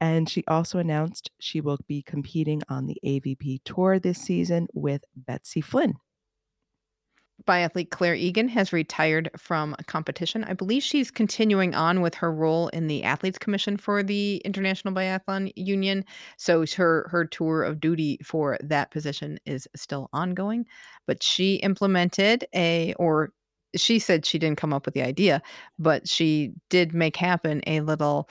[0.00, 5.04] And she also announced she will be competing on the AVP Tour this season with
[5.16, 5.96] Betsy Flint.
[7.44, 10.42] Biathlete Clare Egan has retired from competition.
[10.44, 14.94] I believe she's continuing on with her role in the Athletes Commission for the International
[14.94, 16.04] Biathlon Union.
[16.38, 20.66] So her her tour of duty for that position is still ongoing.
[21.06, 23.32] But she implemented a or
[23.76, 25.42] she said she didn't come up with the idea,
[25.78, 28.28] but she did make happen a little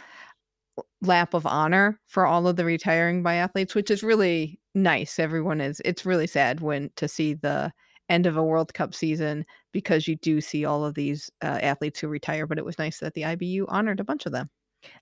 [1.01, 5.19] lap of honor for all of the retiring biathletes, which is really nice.
[5.19, 7.71] Everyone is it's really sad when to see the
[8.09, 11.99] end of a World Cup season because you do see all of these uh, athletes
[11.99, 12.45] who retire.
[12.47, 14.49] But it was nice that the IBU honored a bunch of them.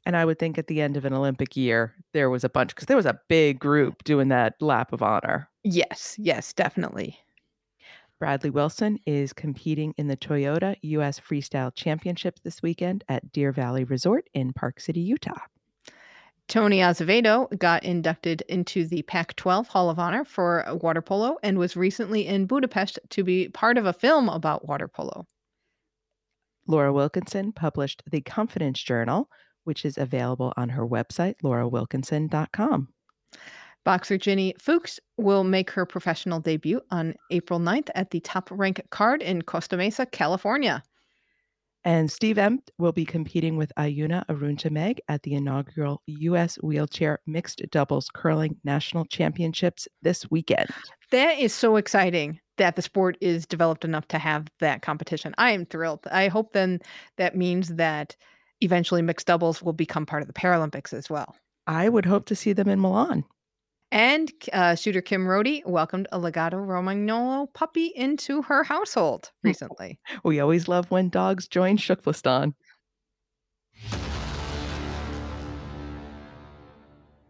[0.05, 2.69] And I would think at the end of an Olympic year, there was a bunch
[2.69, 5.49] because there was a big group doing that lap of honor.
[5.63, 7.17] Yes, yes, definitely.
[8.19, 13.83] Bradley Wilson is competing in the Toyota US Freestyle Championships this weekend at Deer Valley
[13.83, 15.39] Resort in Park City, Utah.
[16.47, 21.57] Tony Azevedo got inducted into the Pac 12 Hall of Honor for water polo and
[21.57, 25.25] was recently in Budapest to be part of a film about water polo.
[26.67, 29.29] Laura Wilkinson published The Confidence Journal,
[29.63, 32.89] which is available on her website, laurawilkinson.com.
[33.83, 38.81] Boxer Ginny Fuchs will make her professional debut on April 9th at the Top Rank
[38.91, 40.81] card in Costa Mesa, California.
[41.85, 46.55] And Steve Emt will be competing with Ayuna Aruntameg at the inaugural U.S.
[46.55, 50.69] Wheelchair Mixed Doubles Curling National Championships this weekend.
[51.11, 55.33] That is so exciting that the sport is developed enough to have that competition.
[55.37, 56.07] I am thrilled.
[56.11, 56.79] I hope then
[57.17, 58.15] that means that
[58.61, 61.35] eventually mixed doubles will become part of the Paralympics as well.
[61.67, 63.25] I would hope to see them in Milan.
[63.93, 69.99] And uh, shooter Kim Rhode welcomed a Lagotto Romagnolo puppy into her household recently.
[70.23, 72.55] We always love when dogs join TKFLASTAN.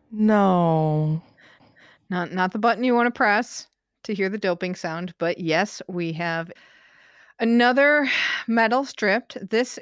[0.10, 1.22] No.
[2.10, 3.68] Not not the button you want to press
[4.04, 6.50] to hear the doping sound, but yes, we have
[7.40, 8.10] another
[8.48, 9.38] medal stripped.
[9.50, 9.80] This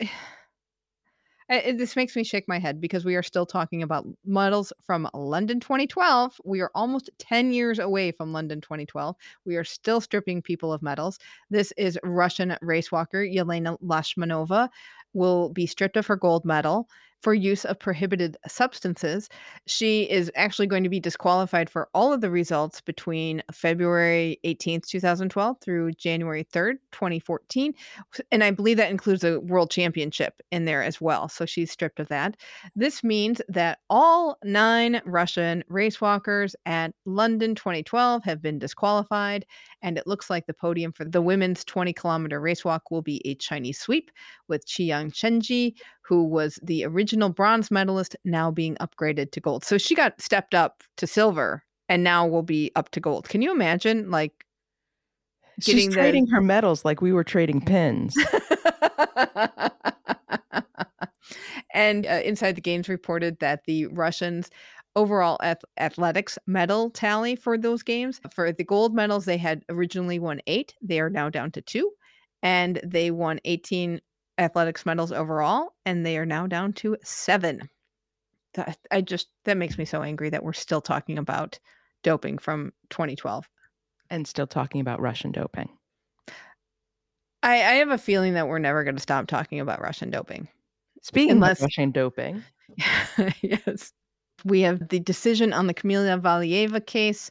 [1.52, 5.60] This makes me shake my head because we are still talking about medals from London
[5.60, 6.39] 2012.
[6.45, 9.18] We are almost 10 years away from London 2012.
[9.43, 11.20] We are still stripping people of medals.
[11.49, 14.70] This is Russian race walker Yelena Lashmanova
[15.14, 16.88] will be stripped of her gold medal
[17.22, 19.30] for use of prohibited substances.
[19.67, 24.88] She is actually going to be disqualified for all of the results between February 18th,
[24.88, 27.74] 2012 through January 3rd, 2014.
[28.32, 31.30] And I believe that includes a world championship in there as well.
[31.30, 32.38] So she's stripped of that.
[32.76, 39.45] This means that all nine Russian racewalkers at London 2012 have been disqualified.
[39.84, 43.22] And it looks like the podium for the women's 20 kilometer race walk will be
[43.26, 44.11] a Chinese sweep
[44.47, 45.76] with Qieyang Shenjie,
[46.12, 49.64] who was the original bronze medalist, now being upgraded to gold.
[49.64, 53.30] So she got stepped up to silver and now will be up to gold.
[53.30, 54.45] Can you imagine like
[55.62, 58.14] She's the- trading her medals like we were trading pins.
[61.74, 64.49] and uh, Inside the Games reported that the Russians
[64.97, 70.20] overall ath- athletics medal tally for those games for the gold medals they had originally
[70.20, 71.89] won 8 they are now down to 2
[72.43, 74.01] and they won 18
[74.41, 77.69] athletics medals overall and they are now down to 7
[78.53, 81.59] that, I just that makes me so angry that we're still talking about
[82.03, 83.47] doping from 2012
[84.09, 85.69] and still talking about Russian doping.
[87.43, 90.47] I, I have a feeling that we're never going to stop talking about Russian doping.
[91.01, 92.43] Speaking Unless- of Russian doping,
[93.41, 93.93] yes.
[94.43, 97.29] We have the decision on the Kamila Valieva case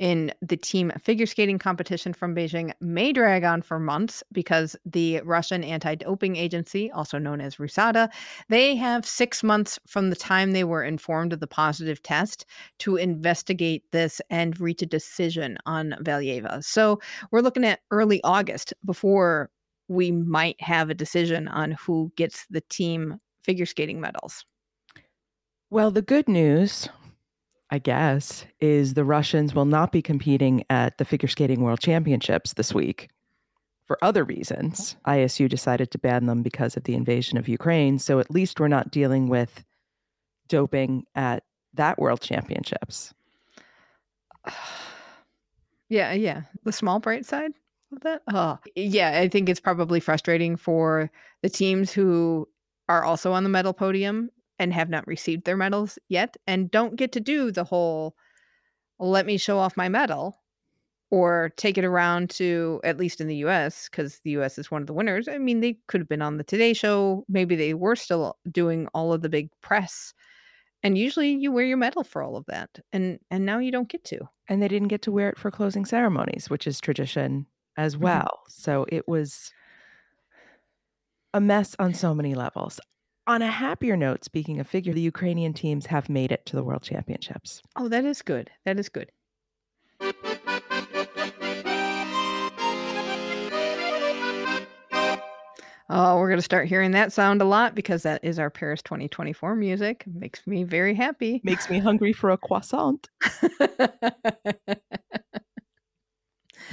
[0.00, 5.20] in the team figure skating competition from Beijing may drag on for months because the
[5.20, 8.08] Russian anti-doping agency, also known as RUSADA,
[8.48, 12.46] they have 6 months from the time they were informed of the positive test
[12.78, 16.64] to investigate this and reach a decision on Valieva.
[16.64, 16.98] So,
[17.30, 19.50] we're looking at early August before
[19.88, 24.46] we might have a decision on who gets the team figure skating medals.
[25.70, 26.88] well, the good news,
[27.70, 32.54] I guess, is the Russians will not be competing at the figure skating world championships
[32.54, 33.08] this week.
[33.86, 37.98] For other reasons, ISU decided to ban them because of the invasion of Ukraine.
[37.98, 39.64] So at least we're not dealing with
[40.48, 41.44] doping at
[41.74, 43.14] that world championships.
[45.92, 46.42] Yeah, yeah.
[46.62, 47.50] The small bright side
[47.92, 48.22] of that.
[48.32, 49.18] Oh, yeah.
[49.18, 51.10] I think it's probably frustrating for
[51.42, 52.46] the teams who
[52.88, 56.96] are also on the medal podium and have not received their medals yet and don't
[56.96, 58.16] get to do the whole
[58.98, 60.40] let me show off my medal
[61.10, 64.82] or take it around to at least in the US because the US is one
[64.82, 65.28] of the winners.
[65.28, 67.24] I mean, they could have been on the Today show.
[67.28, 70.14] Maybe they were still doing all of the big press.
[70.82, 72.80] And usually you wear your medal for all of that.
[72.92, 74.20] And and now you don't get to.
[74.48, 77.46] And they didn't get to wear it for closing ceremonies, which is tradition
[77.76, 78.20] as Mhm.
[78.20, 78.42] well.
[78.48, 79.52] So it was
[81.34, 82.80] a mess on so many levels.
[83.26, 86.64] On a happier note, speaking of figure, the Ukrainian teams have made it to the
[86.64, 87.62] World Championships.
[87.76, 88.50] Oh, that is good.
[88.64, 89.12] That is good.
[95.92, 98.80] Oh, we're going to start hearing that sound a lot because that is our Paris
[98.82, 100.04] 2024 music.
[100.06, 101.40] Makes me very happy.
[101.42, 103.08] Makes me hungry for a croissant.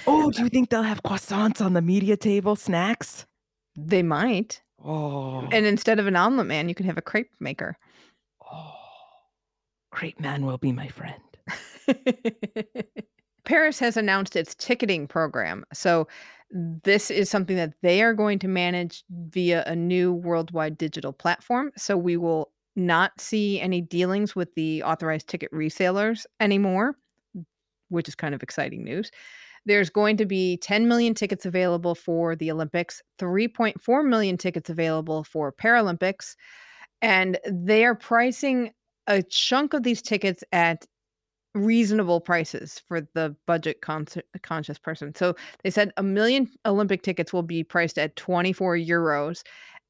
[0.05, 3.25] Oh, do you think they'll have croissants on the media table, snacks?
[3.75, 4.61] they might.
[4.83, 7.77] Oh, And instead of an omelet man, you can have a crepe maker.
[8.51, 8.73] oh.
[9.91, 11.21] great man will be my friend.
[13.45, 15.65] Paris has announced its ticketing program.
[15.73, 16.07] So,
[16.51, 21.71] this is something that they are going to manage via a new worldwide digital platform.
[21.77, 26.95] So, we will not see any dealings with the authorized ticket resellers anymore,
[27.89, 29.11] which is kind of exciting news.
[29.67, 35.25] There's going to be 10 million tickets available for the Olympics, 3.4 million tickets available
[35.25, 36.35] for Paralympics,
[37.01, 38.71] and they are pricing
[39.07, 40.85] a chunk of these tickets at
[41.53, 44.07] reasonable prices for the budget con-
[44.41, 45.13] conscious person.
[45.15, 49.43] So they said a million Olympic tickets will be priced at 24 euros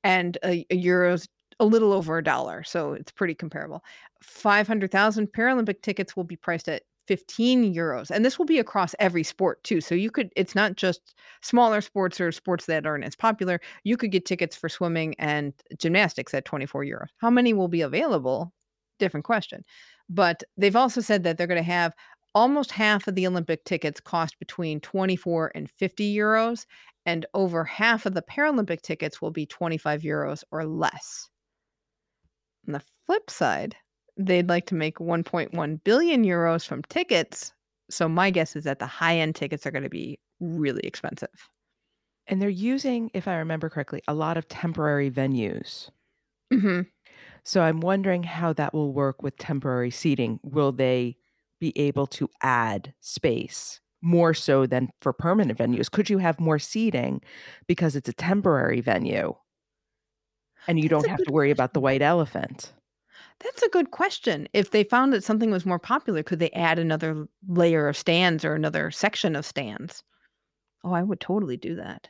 [0.04, 1.28] and a, a euros
[1.60, 2.64] a little over a dollar.
[2.64, 3.84] So it's pretty comparable.
[4.24, 8.12] 500,000 Paralympic tickets will be priced at 15 euros.
[8.12, 9.82] And this will be across every sport too.
[9.82, 13.60] So you could, it's not just smaller sports or sports that aren't as popular.
[13.84, 17.08] You could get tickets for swimming and gymnastics at 24 euros.
[17.18, 18.54] How many will be available?
[19.00, 19.64] Different question.
[20.10, 21.94] But they've also said that they're going to have
[22.36, 26.66] almost half of the Olympic tickets cost between 24 and 50 euros.
[27.06, 31.30] And over half of the Paralympic tickets will be 25 euros or less.
[32.68, 33.76] On the flip side,
[34.18, 37.54] they'd like to make 1.1 billion euros from tickets.
[37.90, 41.50] So my guess is that the high end tickets are going to be really expensive.
[42.28, 45.90] And they're using, if I remember correctly, a lot of temporary venues.
[46.52, 46.82] hmm
[47.44, 50.40] So I'm wondering how that will work with temporary seating.
[50.44, 51.18] Will they
[51.60, 55.90] be able to add space more so than for permanent venues?
[55.90, 57.22] Could you have more seating
[57.68, 59.34] because it's a temporary venue
[60.68, 62.74] and you That's don't have to worry about the white elephant?
[63.40, 64.48] That's a good question.
[64.54, 68.46] If they found that something was more popular, could they add another layer of stands
[68.46, 70.04] or another section of stands?
[70.84, 72.10] Oh, I would totally do that.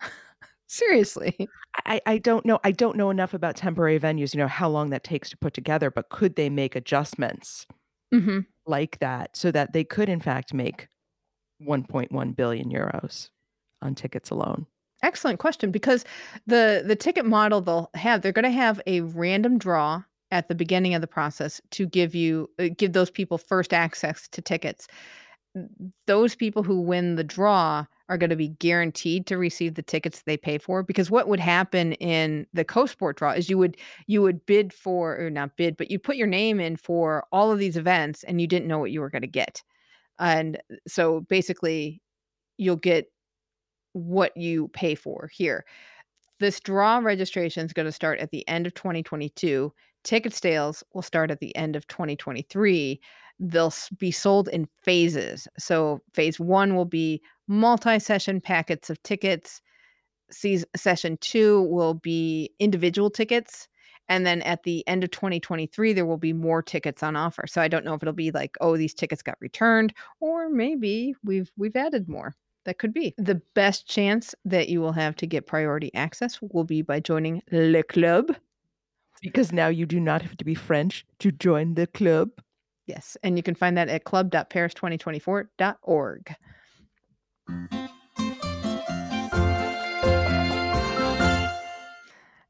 [0.66, 1.50] Seriously.
[1.86, 2.58] I, I don't know.
[2.64, 5.54] I don't know enough about temporary venues, you know, how long that takes to put
[5.54, 7.66] together, but could they make adjustments
[8.12, 10.88] hmm like that so that they could, in fact, make
[11.58, 13.30] 1.1 billion euros
[13.82, 14.66] on tickets alone?
[15.02, 16.04] Excellent question because
[16.46, 20.54] the the ticket model they'll have they're going to have a random draw at the
[20.54, 24.86] beginning of the process to give you uh, give those people first access to tickets.
[26.06, 30.22] Those people who win the draw are going to be guaranteed to receive the tickets
[30.22, 33.76] they pay for because what would happen in the CoSport draw is you would
[34.06, 37.50] you would bid for or not bid but you put your name in for all
[37.52, 39.62] of these events and you didn't know what you were going to get.
[40.18, 42.00] And so basically
[42.56, 43.10] you'll get
[43.92, 45.64] what you pay for here.
[46.40, 49.72] This draw registration is going to start at the end of 2022.
[50.08, 52.98] Ticket sales will start at the end of 2023.
[53.40, 55.46] They'll be sold in phases.
[55.58, 59.60] So, phase one will be multi session packets of tickets.
[60.30, 63.68] Session two will be individual tickets.
[64.08, 67.46] And then at the end of 2023, there will be more tickets on offer.
[67.46, 71.14] So I don't know if it'll be like, oh, these tickets got returned, or maybe
[71.22, 72.34] we've we've added more.
[72.64, 73.14] That could be.
[73.18, 77.42] The best chance that you will have to get priority access will be by joining
[77.52, 78.34] Le Club.
[79.22, 82.30] Because now you do not have to be French to join the club.
[82.86, 86.36] Yes, and you can find that at club.paris2024.org.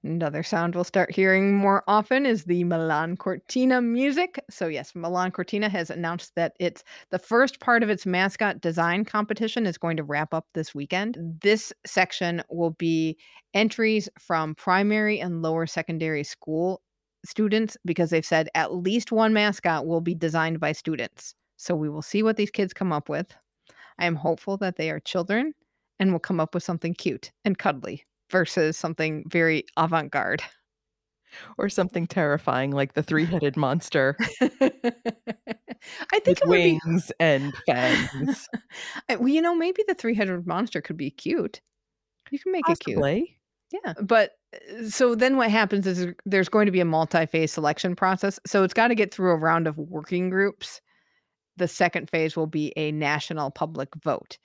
[0.09, 4.43] Another sound we'll start hearing more often is the Milan Cortina music.
[4.49, 9.05] So, yes, Milan Cortina has announced that it's the first part of its mascot design
[9.05, 11.19] competition is going to wrap up this weekend.
[11.43, 13.19] This section will be
[13.53, 16.81] entries from primary and lower secondary school
[17.27, 21.35] students because they've said at least one mascot will be designed by students.
[21.59, 23.35] So, we will see what these kids come up with.
[23.99, 25.53] I am hopeful that they are children
[25.99, 30.43] and will come up with something cute and cuddly versus something very avant garde.
[31.59, 34.17] Or something terrifying like the three headed monster
[36.13, 38.49] I think it would be, wings and fangs.
[39.09, 41.61] Well, you know, maybe the three headed monster could be cute.
[42.31, 42.99] You can make it cute.
[43.73, 43.95] Yeah.
[44.01, 47.97] But uh, so then what happens is there's going to be a multi phase selection
[47.97, 48.39] process.
[48.47, 50.81] So it's got to get through a round of working groups.
[51.57, 54.39] The second phase will be a national public vote.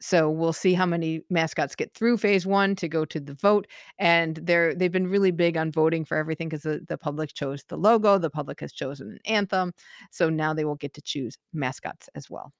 [0.00, 3.66] So we'll see how many mascots get through phase one to go to the vote.
[3.98, 7.64] And they're they've been really big on voting for everything because the, the public chose
[7.68, 9.72] the logo, the public has chosen an anthem.
[10.10, 12.52] So now they will get to choose mascots as well.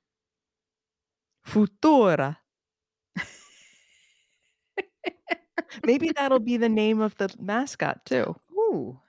[1.46, 2.36] Futura.
[5.84, 8.36] Maybe that'll be the name of the mascot too.
[8.52, 9.00] Ooh.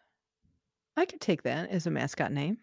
[0.96, 2.58] I could take that as a mascot name.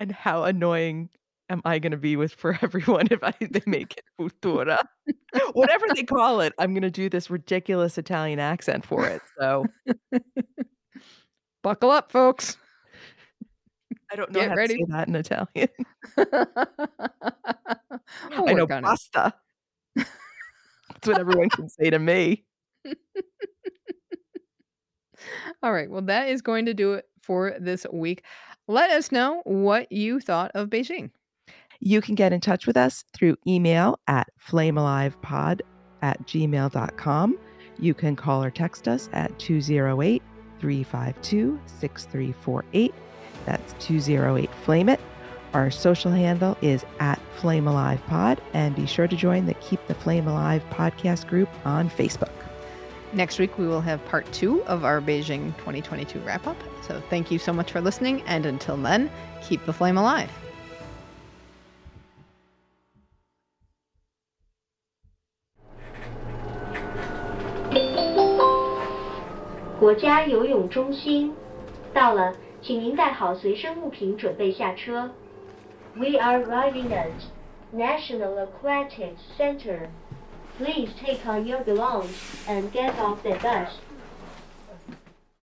[0.00, 1.10] And how annoying
[1.50, 4.78] am I going to be with for everyone if I they make it Futura?
[5.52, 9.20] Whatever they call it, I'm going to do this ridiculous Italian accent for it.
[9.38, 9.66] So
[11.62, 12.56] Buckle up, folks.
[14.10, 14.74] I don't know Get how ready.
[14.78, 15.68] to say that in Italian.
[18.30, 18.82] We'll I know work on it.
[18.84, 19.34] pasta.
[19.96, 22.44] That's what everyone can say to me.
[25.62, 25.88] All right.
[25.90, 28.24] Well, that is going to do it for this week.
[28.66, 31.10] Let us know what you thought of Beijing.
[31.80, 35.62] You can get in touch with us through email at flamealivepod
[36.02, 37.38] at gmail.com.
[37.78, 40.22] You can call or text us at 208
[40.60, 42.94] 352 6348.
[43.46, 45.00] That's 208 Flame It.
[45.54, 49.84] Our social handle is at Flame Alive Pod, and be sure to join the Keep
[49.86, 52.30] the Flame Alive podcast group on Facebook.
[53.14, 56.56] Next week, we will have part two of our Beijing 2022 wrap up.
[56.86, 58.22] So thank you so much for listening.
[58.26, 59.10] And until then,
[59.42, 60.30] keep the flame alive.
[69.79, 71.33] 国家游泳中心
[71.93, 75.11] 到了，请您带好随身物品，准备下车。
[75.95, 77.11] We are arriving at
[77.73, 79.89] National Aquatic Center.
[80.57, 82.15] Please take on your belongings
[82.47, 83.69] and get off the bus.